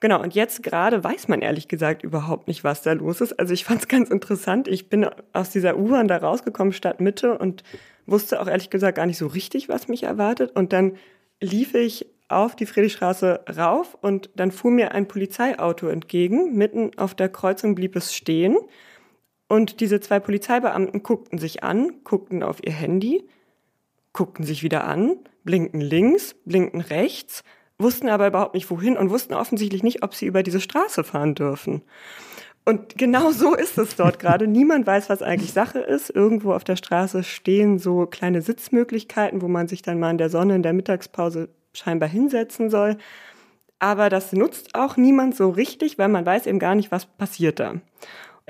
[0.00, 3.38] Genau, und jetzt gerade weiß man ehrlich gesagt überhaupt nicht, was da los ist.
[3.38, 4.66] Also ich fand es ganz interessant.
[4.66, 7.62] Ich bin aus dieser U-Bahn da rausgekommen, Stadtmitte, und
[8.04, 10.56] wusste auch ehrlich gesagt gar nicht so richtig, was mich erwartet.
[10.56, 10.96] Und dann
[11.40, 16.56] lief ich auf die Friedrichstraße rauf und dann fuhr mir ein Polizeiauto entgegen.
[16.56, 18.56] Mitten auf der Kreuzung blieb es stehen.
[19.52, 23.28] Und diese zwei Polizeibeamten guckten sich an, guckten auf ihr Handy,
[24.14, 27.44] guckten sich wieder an, blinkten links, blinkten rechts,
[27.76, 31.34] wussten aber überhaupt nicht wohin und wussten offensichtlich nicht, ob sie über diese Straße fahren
[31.34, 31.82] dürfen.
[32.64, 34.46] Und genau so ist es dort gerade.
[34.46, 36.08] Niemand weiß, was eigentlich Sache ist.
[36.08, 40.30] Irgendwo auf der Straße stehen so kleine Sitzmöglichkeiten, wo man sich dann mal in der
[40.30, 42.96] Sonne in der Mittagspause scheinbar hinsetzen soll.
[43.78, 47.60] Aber das nutzt auch niemand so richtig, weil man weiß eben gar nicht, was passiert
[47.60, 47.74] da.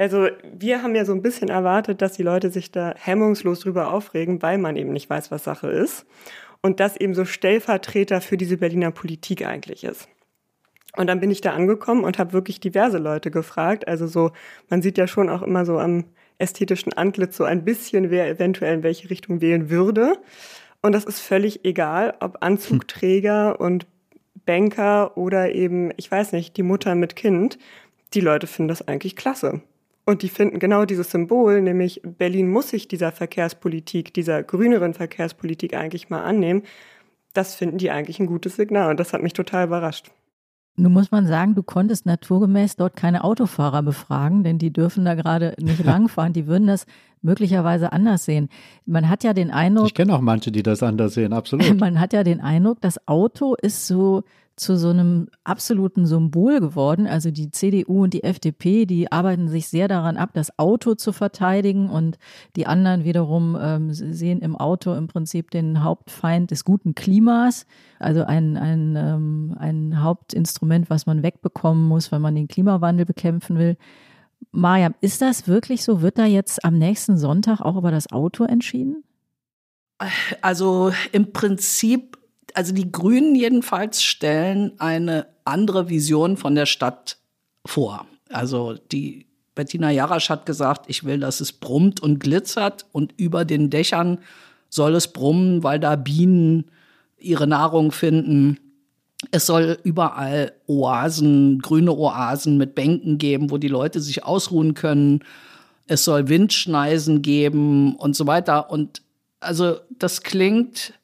[0.02, 3.92] Also wir haben ja so ein bisschen erwartet, dass die Leute sich da hemmungslos drüber
[3.92, 6.06] aufregen, weil man eben nicht weiß, was Sache ist.
[6.60, 10.08] Und das eben so Stellvertreter für diese Berliner Politik eigentlich ist.
[10.96, 13.86] Und dann bin ich da angekommen und habe wirklich diverse Leute gefragt.
[13.86, 14.32] Also so,
[14.68, 16.06] man sieht ja schon auch immer so am
[16.38, 20.14] ästhetischen Antlitz so ein bisschen, wer eventuell in welche Richtung wählen würde.
[20.80, 23.86] Und das ist völlig egal, ob Anzugträger und
[24.46, 27.56] Banker oder eben, ich weiß nicht, die Mutter mit Kind.
[28.14, 29.62] Die Leute finden das eigentlich klasse.
[30.04, 35.74] Und die finden genau dieses Symbol, nämlich Berlin muss sich dieser Verkehrspolitik, dieser grüneren Verkehrspolitik
[35.74, 36.62] eigentlich mal annehmen.
[37.34, 40.10] Das finden die eigentlich ein gutes Signal und das hat mich total überrascht.
[40.74, 45.14] Nun muss man sagen, du konntest naturgemäß dort keine Autofahrer befragen, denn die dürfen da
[45.14, 46.32] gerade nicht langfahren.
[46.32, 46.86] Die würden das
[47.20, 48.48] möglicherweise anders sehen.
[48.86, 49.88] Man hat ja den Eindruck.
[49.88, 51.78] Ich kenne auch manche, die das anders sehen, absolut.
[51.80, 54.24] Man hat ja den Eindruck, das Auto ist so
[54.56, 57.06] zu so einem absoluten Symbol geworden.
[57.06, 61.12] Also die CDU und die FDP, die arbeiten sich sehr daran ab, das Auto zu
[61.12, 62.18] verteidigen und
[62.56, 67.66] die anderen wiederum ähm, sehen im Auto im Prinzip den Hauptfeind des guten Klimas,
[67.98, 73.58] also ein, ein, ähm, ein Hauptinstrument, was man wegbekommen muss, wenn man den Klimawandel bekämpfen
[73.58, 73.76] will.
[74.50, 76.02] Mariam, ist das wirklich so?
[76.02, 79.04] Wird da jetzt am nächsten Sonntag auch über das Auto entschieden?
[80.40, 82.18] Also im Prinzip
[82.54, 87.18] also die Grünen jedenfalls stellen eine andere Vision von der Stadt
[87.64, 88.06] vor.
[88.30, 93.44] Also die Bettina Jarasch hat gesagt, ich will, dass es brummt und glitzert und über
[93.44, 94.18] den Dächern
[94.68, 96.70] soll es brummen, weil da Bienen
[97.18, 98.58] ihre Nahrung finden.
[99.30, 105.20] Es soll überall Oasen, grüne Oasen mit Bänken geben, wo die Leute sich ausruhen können.
[105.86, 108.70] Es soll Windschneisen geben und so weiter.
[108.70, 109.02] Und
[109.40, 110.94] also das klingt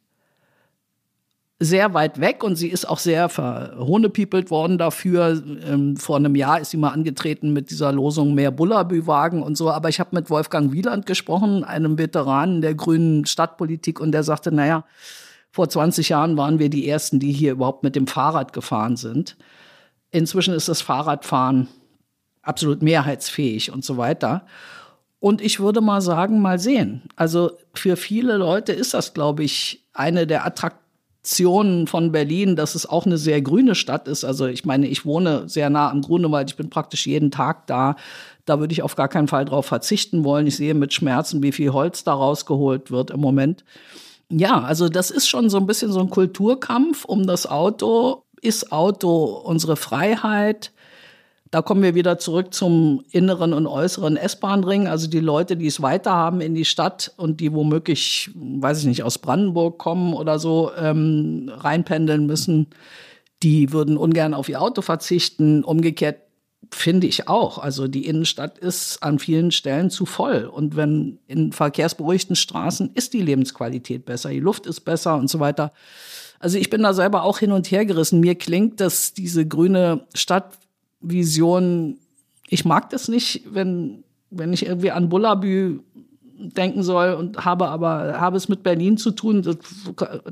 [1.61, 5.43] sehr weit weg und sie ist auch sehr verhohnepiepelt worden dafür.
[5.67, 9.71] Ähm, vor einem Jahr ist sie mal angetreten mit dieser Losung mehr Bullabü-Wagen und so.
[9.71, 14.53] Aber ich habe mit Wolfgang Wieland gesprochen, einem Veteranen der grünen Stadtpolitik, und der sagte,
[14.53, 14.85] naja,
[15.51, 19.37] vor 20 Jahren waren wir die Ersten, die hier überhaupt mit dem Fahrrad gefahren sind.
[20.13, 21.67] Inzwischen ist das Fahrradfahren
[22.43, 24.47] absolut mehrheitsfähig und so weiter.
[25.19, 27.03] Und ich würde mal sagen, mal sehen.
[27.17, 30.88] Also für viele Leute ist das, glaube ich, eine der attraktiven
[31.29, 34.25] Aktionen von Berlin, dass es auch eine sehr grüne Stadt ist.
[34.25, 37.97] Also ich meine, ich wohne sehr nah am Grunewald, ich bin praktisch jeden Tag da.
[38.47, 40.47] Da würde ich auf gar keinen Fall drauf verzichten wollen.
[40.47, 43.63] Ich sehe mit Schmerzen, wie viel Holz da rausgeholt wird im Moment.
[44.31, 48.23] Ja, also das ist schon so ein bisschen so ein Kulturkampf um das Auto.
[48.41, 50.73] Ist Auto unsere Freiheit?
[51.51, 54.87] Da kommen wir wieder zurück zum inneren und äußeren S-Bahn-Ring.
[54.87, 58.87] Also die Leute, die es weiter haben in die Stadt und die womöglich, weiß ich
[58.87, 62.69] nicht, aus Brandenburg kommen oder so, ähm, reinpendeln müssen,
[63.43, 65.65] die würden ungern auf ihr Auto verzichten.
[65.65, 66.19] Umgekehrt
[66.71, 67.59] finde ich auch.
[67.59, 70.45] Also die Innenstadt ist an vielen Stellen zu voll.
[70.45, 75.41] Und wenn in verkehrsberuhigten Straßen ist die Lebensqualität besser, die Luft ist besser und so
[75.41, 75.73] weiter.
[76.41, 78.21] Also ich bin da selber auch hin und her gerissen.
[78.21, 80.07] Mir klingt, dass diese grüne
[80.99, 81.99] Stadtvision,
[82.49, 85.81] ich mag das nicht, wenn, wenn ich irgendwie an Bullabü
[86.41, 89.43] denken soll und habe aber habe es mit Berlin zu tun.
[89.43, 89.57] Das,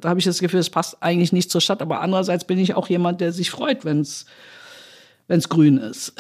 [0.01, 1.83] da habe ich das Gefühl, es passt eigentlich nicht zur Stadt.
[1.83, 6.15] Aber andererseits bin ich auch jemand, der sich freut, wenn es grün ist.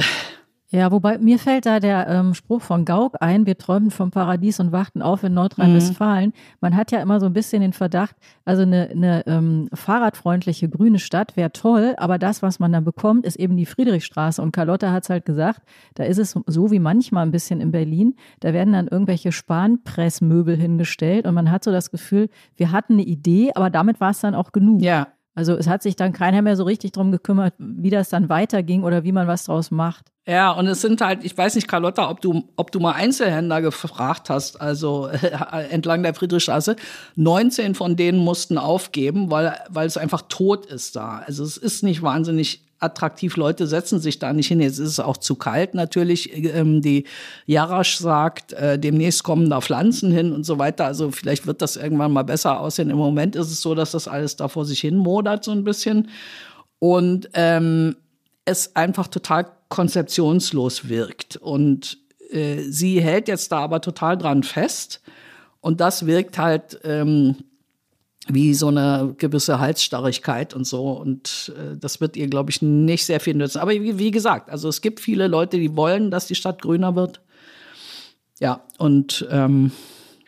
[0.71, 4.59] Ja, wobei mir fällt da der ähm, Spruch von Gauck ein, wir träumen vom Paradies
[4.59, 6.31] und warten auf in Nordrhein-Westfalen.
[6.31, 6.33] Mhm.
[6.61, 10.99] Man hat ja immer so ein bisschen den Verdacht, also eine, eine ähm, fahrradfreundliche grüne
[10.99, 14.43] Stadt wäre toll, aber das, was man dann bekommt, ist eben die Friedrichstraße.
[14.43, 15.63] Und Carlotta hat es halt gesagt,
[15.95, 20.57] da ist es so wie manchmal ein bisschen in Berlin, da werden dann irgendwelche Spanpressmöbel
[20.57, 24.21] hingestellt und man hat so das Gefühl, wir hatten eine Idee, aber damit war es
[24.21, 24.83] dann auch genug.
[24.83, 25.07] Ja.
[25.37, 28.83] Also es hat sich dann keiner mehr so richtig drum gekümmert, wie das dann weiterging
[28.83, 30.07] oder wie man was draus macht.
[30.27, 33.61] Ja, und es sind halt, ich weiß nicht, Carlotta, ob du, ob du mal Einzelhändler
[33.61, 36.75] gefragt hast, also äh, entlang der Friedrichstraße.
[37.15, 41.23] 19 von denen mussten aufgeben, weil, weil es einfach tot ist da.
[41.25, 43.37] Also es ist nicht wahnsinnig attraktiv.
[43.37, 44.61] Leute setzen sich da nicht hin.
[44.61, 46.33] Jetzt ist es auch zu kalt natürlich.
[46.35, 47.05] Ähm, die
[47.47, 50.85] Jarasch sagt, äh, demnächst kommen da Pflanzen hin und so weiter.
[50.85, 52.91] Also vielleicht wird das irgendwann mal besser aussehen.
[52.91, 55.65] Im Moment ist es so, dass das alles da vor sich hin modert so ein
[55.65, 56.11] bisschen.
[56.79, 57.97] Und ähm,
[58.45, 61.37] es einfach total konzeptionslos wirkt.
[61.37, 61.99] Und
[62.31, 65.01] äh, sie hält jetzt da aber total dran fest.
[65.61, 67.37] Und das wirkt halt ähm,
[68.29, 70.93] wie so eine gewisse Halsstarrigkeit und so.
[70.93, 73.59] Und äh, das wird ihr, glaube ich, nicht sehr viel nützen.
[73.59, 76.97] Aber wie, wie, gesagt, also es gibt viele Leute, die wollen, dass die Stadt grüner
[76.97, 77.21] wird.
[78.41, 79.71] Ja, und ähm,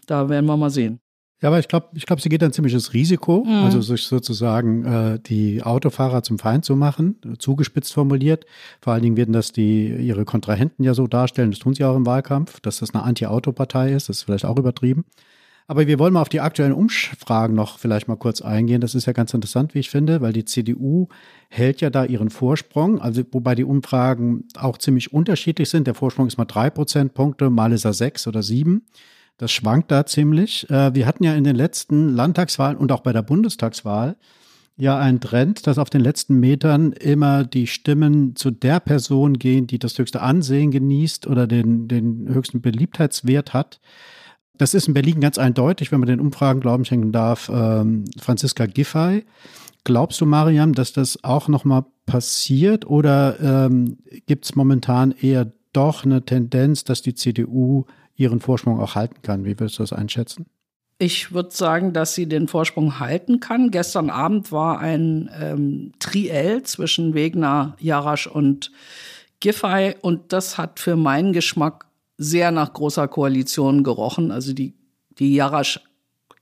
[0.06, 1.00] da werden wir mal sehen.
[1.40, 3.64] Ja, aber ich glaube, ich glaube, sie geht ein ziemliches Risiko, mhm.
[3.64, 8.44] also sich sozusagen äh, die Autofahrer zum Feind zu machen, zugespitzt formuliert.
[8.80, 11.96] Vor allen Dingen werden das die ihre Kontrahenten ja so darstellen, das tun sie auch
[11.96, 15.04] im Wahlkampf, dass das eine Anti-Auto-Partei ist, das ist vielleicht auch übertrieben.
[15.70, 18.80] Aber wir wollen mal auf die aktuellen Umfragen noch vielleicht mal kurz eingehen.
[18.80, 21.08] Das ist ja ganz interessant, wie ich finde, weil die CDU
[21.50, 25.86] hält ja da ihren Vorsprung, also wobei die Umfragen auch ziemlich unterschiedlich sind.
[25.86, 28.86] Der Vorsprung ist mal drei Prozentpunkte, mal ist er sechs oder sieben.
[29.36, 30.68] Das schwankt da ziemlich.
[30.70, 34.16] Äh, wir hatten ja in den letzten Landtagswahlen und auch bei der Bundestagswahl
[34.78, 39.66] ja einen Trend, dass auf den letzten Metern immer die Stimmen zu der Person gehen,
[39.66, 43.80] die das höchste Ansehen genießt oder den, den höchsten Beliebtheitswert hat.
[44.58, 48.66] Das ist in Berlin ganz eindeutig, wenn man den Umfragen Glauben schenken darf, ähm, Franziska
[48.66, 49.24] Giffey.
[49.84, 56.04] Glaubst du, Mariam, dass das auch nochmal passiert oder ähm, gibt es momentan eher doch
[56.04, 57.84] eine Tendenz, dass die CDU
[58.16, 59.44] ihren Vorsprung auch halten kann?
[59.44, 60.46] Wie würdest du das einschätzen?
[60.98, 63.70] Ich würde sagen, dass sie den Vorsprung halten kann.
[63.70, 68.72] Gestern Abend war ein ähm, Triell zwischen Wegner, Jarasch und
[69.38, 71.87] Giffey und das hat für meinen Geschmack
[72.18, 74.30] sehr nach großer Koalition gerochen.
[74.30, 74.74] Also die,
[75.18, 75.80] die Jarasch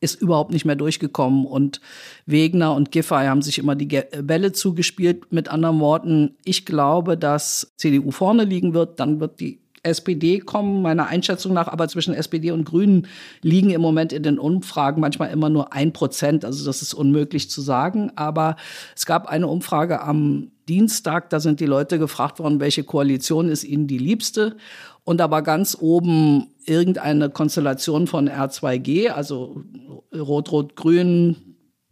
[0.01, 1.81] ist überhaupt nicht mehr durchgekommen und
[2.27, 5.33] Wegner und Giffey haben sich immer die Bälle zugespielt.
[5.33, 10.83] Mit anderen Worten, ich glaube, dass CDU vorne liegen wird, dann wird die SPD kommen,
[10.83, 13.07] meiner Einschätzung nach, aber zwischen SPD und Grünen
[13.41, 16.45] liegen im Moment in den Umfragen manchmal immer nur ein Prozent.
[16.45, 18.11] Also das ist unmöglich zu sagen.
[18.16, 18.57] Aber
[18.97, 23.62] es gab eine Umfrage am Dienstag, da sind die Leute gefragt worden, welche Koalition ist
[23.62, 24.57] ihnen die liebste.
[25.07, 29.63] Und war ganz oben irgendeine Konstellation von R2G, also
[30.13, 31.37] Rot-Rot-Grün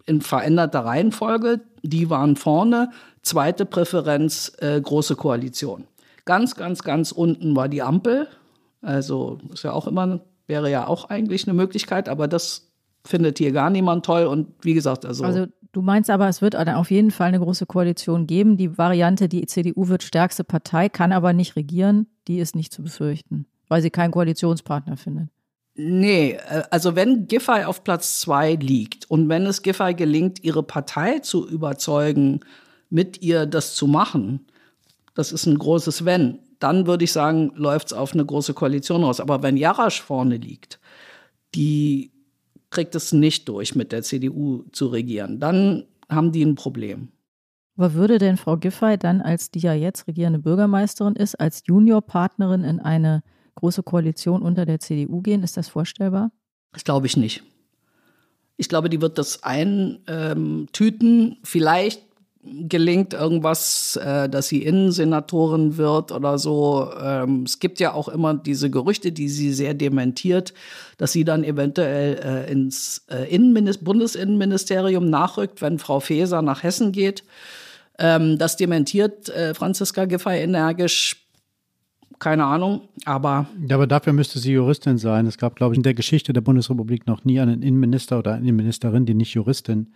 [0.05, 1.61] in veränderter Reihenfolge.
[1.85, 2.91] Die waren vorne.
[3.23, 5.85] Zweite Präferenz, äh, große Koalition.
[6.25, 8.27] Ganz, ganz, ganz unten war die Ampel.
[8.83, 12.73] Also ist ja auch immer, wäre ja auch eigentlich eine Möglichkeit, aber das
[13.05, 14.27] findet hier gar niemand toll.
[14.27, 15.23] Und wie gesagt, also.
[15.23, 18.57] Also du meinst aber, es wird auf jeden Fall eine große Koalition geben.
[18.57, 22.83] Die Variante, die CDU wird stärkste Partei, kann aber nicht regieren die ist nicht zu
[22.83, 25.29] befürchten, weil sie keinen Koalitionspartner findet.
[25.77, 30.63] Nee, äh, also wenn Giffey auf Platz zwei liegt und wenn es Giffey gelingt, ihre
[30.63, 32.41] Partei zu überzeugen,
[32.91, 34.47] mit ihr das zu machen,
[35.15, 39.05] das ist ein großes Wenn, dann würde ich sagen, läuft es auf eine große Koalition
[39.05, 39.21] raus.
[39.21, 40.79] Aber wenn Jarasch vorne liegt,
[41.55, 42.13] die
[42.71, 47.09] kriegt es nicht durch, mit der CDU zu regieren, dann haben die ein Problem.
[47.77, 52.63] Aber würde denn Frau Giffey dann, als die ja jetzt regierende Bürgermeisterin ist, als Juniorpartnerin
[52.63, 53.23] in eine
[53.57, 55.43] große Koalition unter der CDU gehen?
[55.43, 56.31] Ist das vorstellbar?
[56.73, 57.43] Das glaube ich nicht.
[58.57, 60.59] Ich glaube, die wird das eintüten.
[61.43, 62.03] Vielleicht
[62.45, 66.91] gelingt irgendwas, äh, dass sie Innensenatorin wird oder so.
[67.01, 70.53] Ähm, es gibt ja auch immer diese Gerüchte, die sie sehr dementiert,
[70.99, 76.93] dass sie dann eventuell äh, ins äh, Innenminis Bundesinnenministerium nachrückt, wenn Frau Faeser nach Hessen
[76.93, 77.25] geht.
[77.99, 81.21] Ähm, das dementiert äh, Franziska Giffey energisch.
[82.19, 83.47] Keine Ahnung, aber.
[83.69, 85.27] Ja, aber dafür müsste sie Juristin sein.
[85.27, 88.43] Es gab, glaube ich, in der Geschichte der Bundesrepublik noch nie einen Innenminister oder eine
[88.43, 89.95] Innenministerin, die nicht Juristin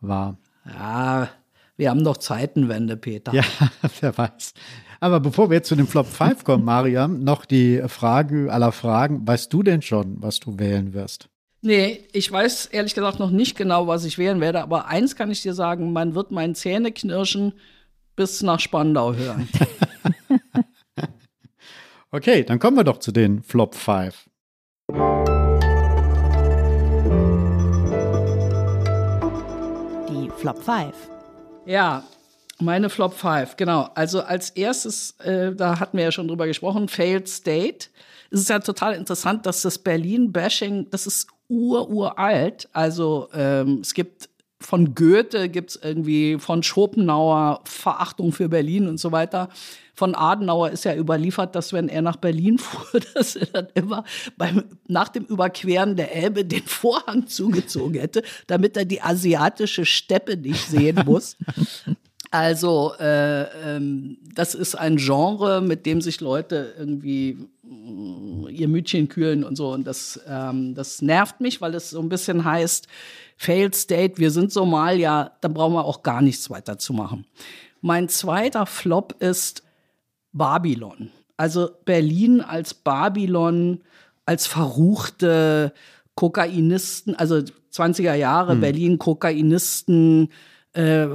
[0.00, 0.36] war.
[0.66, 1.28] Ja,
[1.76, 3.32] wir haben doch Zeitenwende, Peter.
[3.32, 3.44] Ja,
[4.00, 4.54] wer weiß.
[5.00, 9.26] Aber bevor wir jetzt zu dem Flop 5 kommen, Mariam, noch die Frage aller Fragen.
[9.26, 11.28] Weißt du denn schon, was du wählen wirst?
[11.66, 15.30] Nee, ich weiß ehrlich gesagt noch nicht genau, was ich wählen werde, aber eins kann
[15.30, 17.54] ich dir sagen, man wird meinen Zähneknirschen
[18.16, 19.48] bis nach Spandau hören.
[22.10, 24.28] okay, dann kommen wir doch zu den Flop 5.
[30.10, 30.94] Die Flop 5.
[31.64, 32.04] Ja,
[32.60, 33.88] meine Flop 5, genau.
[33.94, 37.86] Also als erstes, äh, da hatten wir ja schon drüber gesprochen, Failed State.
[38.30, 42.68] Es ist ja total interessant, dass das Berlin-Bashing, das ist ururalt.
[42.72, 44.28] Also ähm, es gibt
[44.64, 49.50] von Goethe gibt es irgendwie von Schopenhauer Verachtung für Berlin und so weiter.
[49.94, 54.04] Von Adenauer ist ja überliefert, dass wenn er nach Berlin fuhr, dass er dann immer
[54.36, 60.36] beim, nach dem Überqueren der Elbe den Vorhang zugezogen hätte, damit er die asiatische Steppe
[60.36, 61.36] nicht sehen muss.
[62.30, 67.38] Also äh, ähm, das ist ein Genre, mit dem sich Leute irgendwie
[68.48, 69.72] ihr Mütchen kühlen und so.
[69.72, 72.88] Und das, ähm, das nervt mich, weil es so ein bisschen heißt,
[73.36, 77.26] Failed State, wir sind Somalia, dann brauchen wir auch gar nichts weiter zu machen.
[77.80, 79.62] Mein zweiter Flop ist
[80.32, 81.10] Babylon.
[81.36, 83.82] Also Berlin als Babylon,
[84.24, 85.72] als verruchte
[86.14, 87.42] Kokainisten, also
[87.72, 88.60] 20er Jahre, hm.
[88.60, 90.30] Berlin, Kokainisten,
[90.74, 91.08] äh,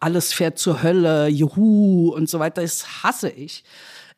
[0.00, 3.64] alles fährt zur Hölle, Juhu und so weiter, das hasse ich.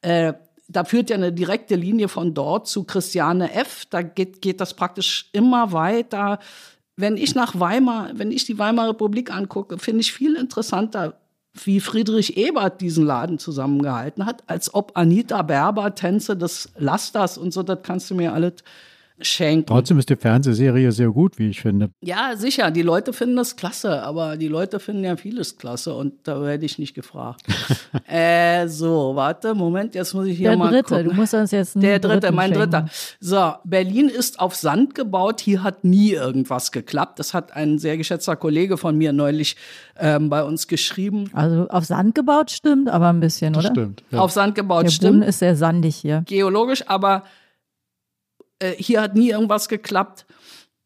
[0.01, 0.35] Äh,
[0.69, 3.85] da führt ja eine direkte Linie von dort zu Christiane F.
[3.91, 6.39] Da geht, geht das praktisch immer weiter.
[6.97, 11.19] Wenn ich nach Weimar, wenn ich die Weimarer Republik angucke, finde ich viel interessanter,
[11.55, 17.53] wie Friedrich Ebert diesen Laden zusammengehalten hat, als ob Anita Berber Tänze des Lasters und
[17.53, 18.55] so, das kannst du mir alles
[19.21, 19.67] schenken.
[19.67, 21.91] Trotzdem ist die Fernsehserie sehr gut, wie ich finde.
[22.03, 22.71] Ja, sicher.
[22.71, 26.65] Die Leute finden das klasse, aber die Leute finden ja vieles klasse und da werde
[26.67, 27.43] ich nicht gefragt.
[28.09, 31.09] äh, so, warte, Moment, jetzt muss ich hier Der mal dritte, gucken.
[31.11, 32.71] du musst uns jetzt Der dritte, dritten mein schenken.
[32.71, 32.89] dritter.
[33.21, 35.41] So, Berlin ist auf Sand gebaut.
[35.41, 37.19] Hier hat nie irgendwas geklappt.
[37.19, 39.57] Das hat ein sehr geschätzter Kollege von mir neulich
[39.99, 41.31] ähm, bei uns geschrieben.
[41.33, 43.75] Also auf Sand gebaut stimmt, aber ein bisschen, Das oder?
[43.75, 44.03] stimmt.
[44.11, 44.21] Ja.
[44.21, 45.21] Auf Sand gebaut Der stimmt.
[45.21, 46.23] Boden ist sehr sandig hier.
[46.27, 47.25] geologisch, aber
[48.63, 50.27] äh, hier hat nie irgendwas geklappt.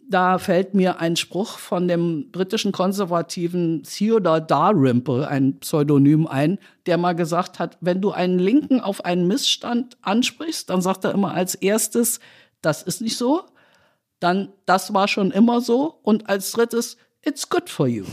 [0.08, 6.96] Da fällt mir ein Spruch von dem britischen konservativen Theodore Dalrymple, ein Pseudonym, ein, der
[6.96, 11.34] mal gesagt hat, wenn du einen Linken auf einen Missstand ansprichst, dann sagt er immer
[11.34, 12.20] als erstes,
[12.62, 13.46] das ist nicht so,
[14.20, 18.04] dann das war schon immer so und als drittes, it's good for you.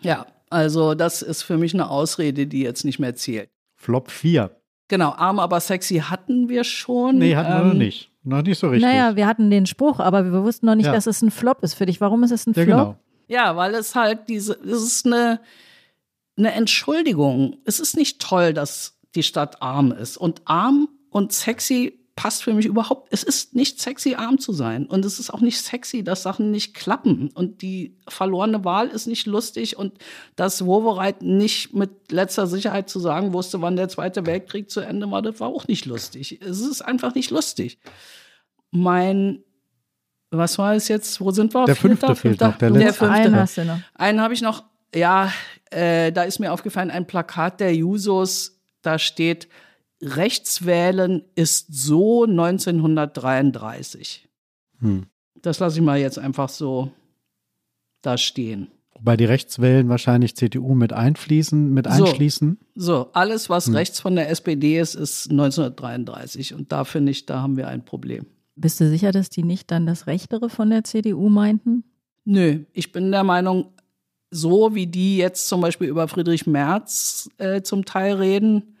[0.00, 3.50] Ja, also das ist für mich eine Ausrede, die jetzt nicht mehr zählt.
[3.74, 4.50] Flop 4.
[4.88, 7.18] Genau, arm aber sexy hatten wir schon.
[7.18, 8.10] Nee, hatten wir noch Ähm, nicht.
[8.26, 8.82] Noch nicht so richtig.
[8.90, 10.92] Naja, wir hatten den Spruch, aber wir wussten noch nicht, Ja.
[10.92, 12.00] dass es ein Flop ist für dich.
[12.00, 12.66] Warum ist es ein ja, Flop?
[12.76, 12.96] genau.
[13.28, 15.40] Ja, weil es halt diese, es ist eine,
[16.36, 17.56] eine Entschuldigung.
[17.64, 20.16] Es ist nicht toll, dass die Stadt arm ist.
[20.16, 23.08] Und arm und sexy passt für mich überhaupt.
[23.12, 24.86] Es ist nicht sexy, arm zu sein.
[24.86, 27.30] Und es ist auch nicht sexy, dass Sachen nicht klappen.
[27.34, 29.76] Und die verlorene Wahl ist nicht lustig.
[29.76, 29.98] Und
[30.34, 35.10] dass Wowereit nicht mit letzter Sicherheit zu sagen wusste, wann der Zweite Weltkrieg zu Ende
[35.10, 36.40] war, das war auch nicht lustig.
[36.40, 37.78] Es ist einfach nicht lustig.
[38.70, 39.44] Mein
[40.30, 41.20] was war es jetzt?
[41.20, 41.66] Wo sind wir?
[41.66, 42.94] Der fünfte fehlt noch, der letzte.
[42.94, 43.14] fünfte.
[43.14, 43.78] Einen hast du noch.
[43.94, 44.64] Einen habe ich noch.
[44.94, 45.32] Ja,
[45.70, 49.48] äh, da ist mir aufgefallen, ein Plakat der Jusos, da steht,
[50.02, 54.28] Rechtswählen ist so 1933.
[54.80, 55.06] Hm.
[55.42, 56.90] Das lasse ich mal jetzt einfach so
[58.02, 58.68] da stehen.
[58.94, 62.04] Wobei die Rechtswellen wahrscheinlich CDU mit einfließen, mit So.
[62.06, 62.58] einschließen.
[62.74, 63.74] So, alles, was Hm.
[63.74, 66.54] rechts von der SPD ist, ist 1933.
[66.54, 68.26] Und da finde ich, da haben wir ein Problem.
[68.54, 71.84] Bist du sicher, dass die nicht dann das Rechtere von der CDU meinten?
[72.24, 73.66] Nö, ich bin der Meinung,
[74.30, 78.75] so wie die jetzt zum Beispiel über Friedrich Merz äh, zum Teil reden,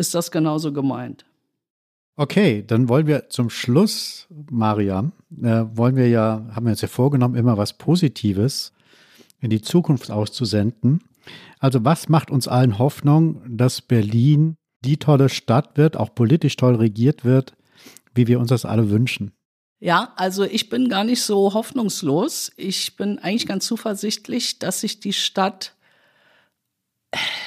[0.00, 1.24] ist das genauso gemeint.
[2.16, 6.88] Okay, dann wollen wir zum Schluss, Mariam, äh, wollen wir ja, haben wir uns ja
[6.88, 8.72] vorgenommen, immer was Positives
[9.40, 11.02] in die Zukunft auszusenden.
[11.60, 16.74] Also was macht uns allen Hoffnung, dass Berlin die tolle Stadt wird, auch politisch toll
[16.74, 17.54] regiert wird,
[18.14, 19.32] wie wir uns das alle wünschen?
[19.78, 22.52] Ja, also ich bin gar nicht so hoffnungslos.
[22.56, 25.74] Ich bin eigentlich ganz zuversichtlich, dass sich die Stadt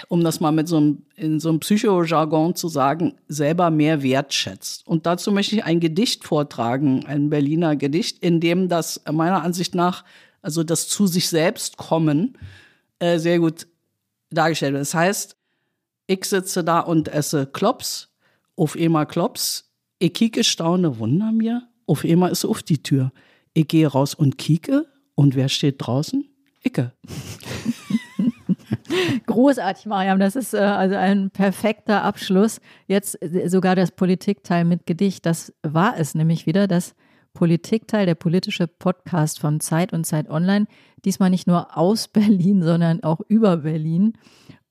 [0.10, 4.86] um das mal mit so einem, in so einem Psychojargon zu sagen, selber mehr wertschätzt.
[4.88, 9.76] Und dazu möchte ich ein Gedicht vortragen, ein Berliner Gedicht, in dem das meiner Ansicht
[9.76, 10.04] nach,
[10.42, 12.38] also das zu sich selbst kommen,
[13.00, 13.68] äh, sehr gut
[14.30, 14.82] dargestellt wird.
[14.82, 15.38] Das heißt,
[16.08, 18.10] ich sitze da und esse Klops,
[18.56, 23.12] auf einmal Klops, ich kicke staune, wunder mir, auf einmal ist auf die Tür.
[23.54, 24.86] Ich gehe raus und kicke,
[25.16, 26.26] und wer steht draußen?
[26.64, 26.92] Icke.
[29.26, 30.20] Großartig, Mariam.
[30.20, 32.60] Das ist äh, also ein perfekter Abschluss.
[32.88, 35.26] Jetzt äh, sogar das Politikteil mit Gedicht.
[35.26, 36.96] Das war es nämlich wieder, das
[37.34, 40.66] Politikteil, der politische Podcast von Zeit und Zeit Online.
[41.04, 44.14] Diesmal nicht nur aus Berlin, sondern auch über Berlin.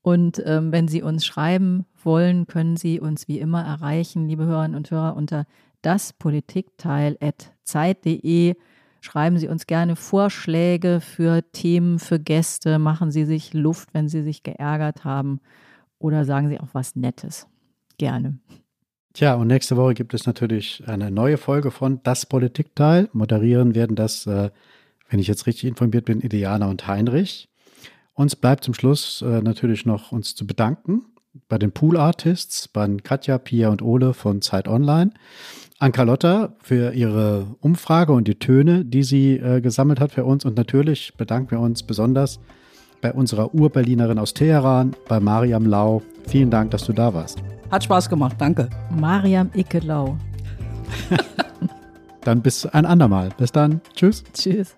[0.01, 4.75] Und ähm, wenn Sie uns schreiben wollen, können Sie uns wie immer erreichen, liebe Hörerinnen
[4.75, 5.45] und Hörer, unter
[5.81, 8.55] daspolitikteil.zeit.de.
[9.03, 12.79] Schreiben Sie uns gerne Vorschläge für Themen, für Gäste.
[12.79, 15.41] Machen Sie sich Luft, wenn Sie sich geärgert haben.
[15.99, 17.45] Oder sagen Sie auch was Nettes.
[17.97, 18.39] Gerne.
[19.11, 23.09] Tja, und nächste Woche gibt es natürlich eine neue Folge von Das Politikteil.
[23.11, 24.51] Moderieren werden das, äh,
[25.09, 27.49] wenn ich jetzt richtig informiert bin, Ideana und Heinrich.
[28.13, 31.03] Uns bleibt zum Schluss äh, natürlich noch uns zu bedanken
[31.49, 35.11] bei den Pool Artists, bei Katja, Pia und Ole von Zeit Online.
[35.83, 40.45] An Carlotta für ihre Umfrage und die Töne, die sie äh, gesammelt hat für uns.
[40.45, 42.39] Und natürlich bedanken wir uns besonders
[43.01, 46.01] bei unserer Urberlinerin aus Teheran, bei Mariam Lau.
[46.25, 47.43] Vielen Dank, dass du da warst.
[47.69, 48.69] Hat Spaß gemacht, danke.
[48.97, 50.15] Mariam Icke-Lau.
[52.23, 53.31] dann bis ein andermal.
[53.37, 53.81] Bis dann.
[53.93, 54.23] Tschüss.
[54.33, 54.77] Tschüss.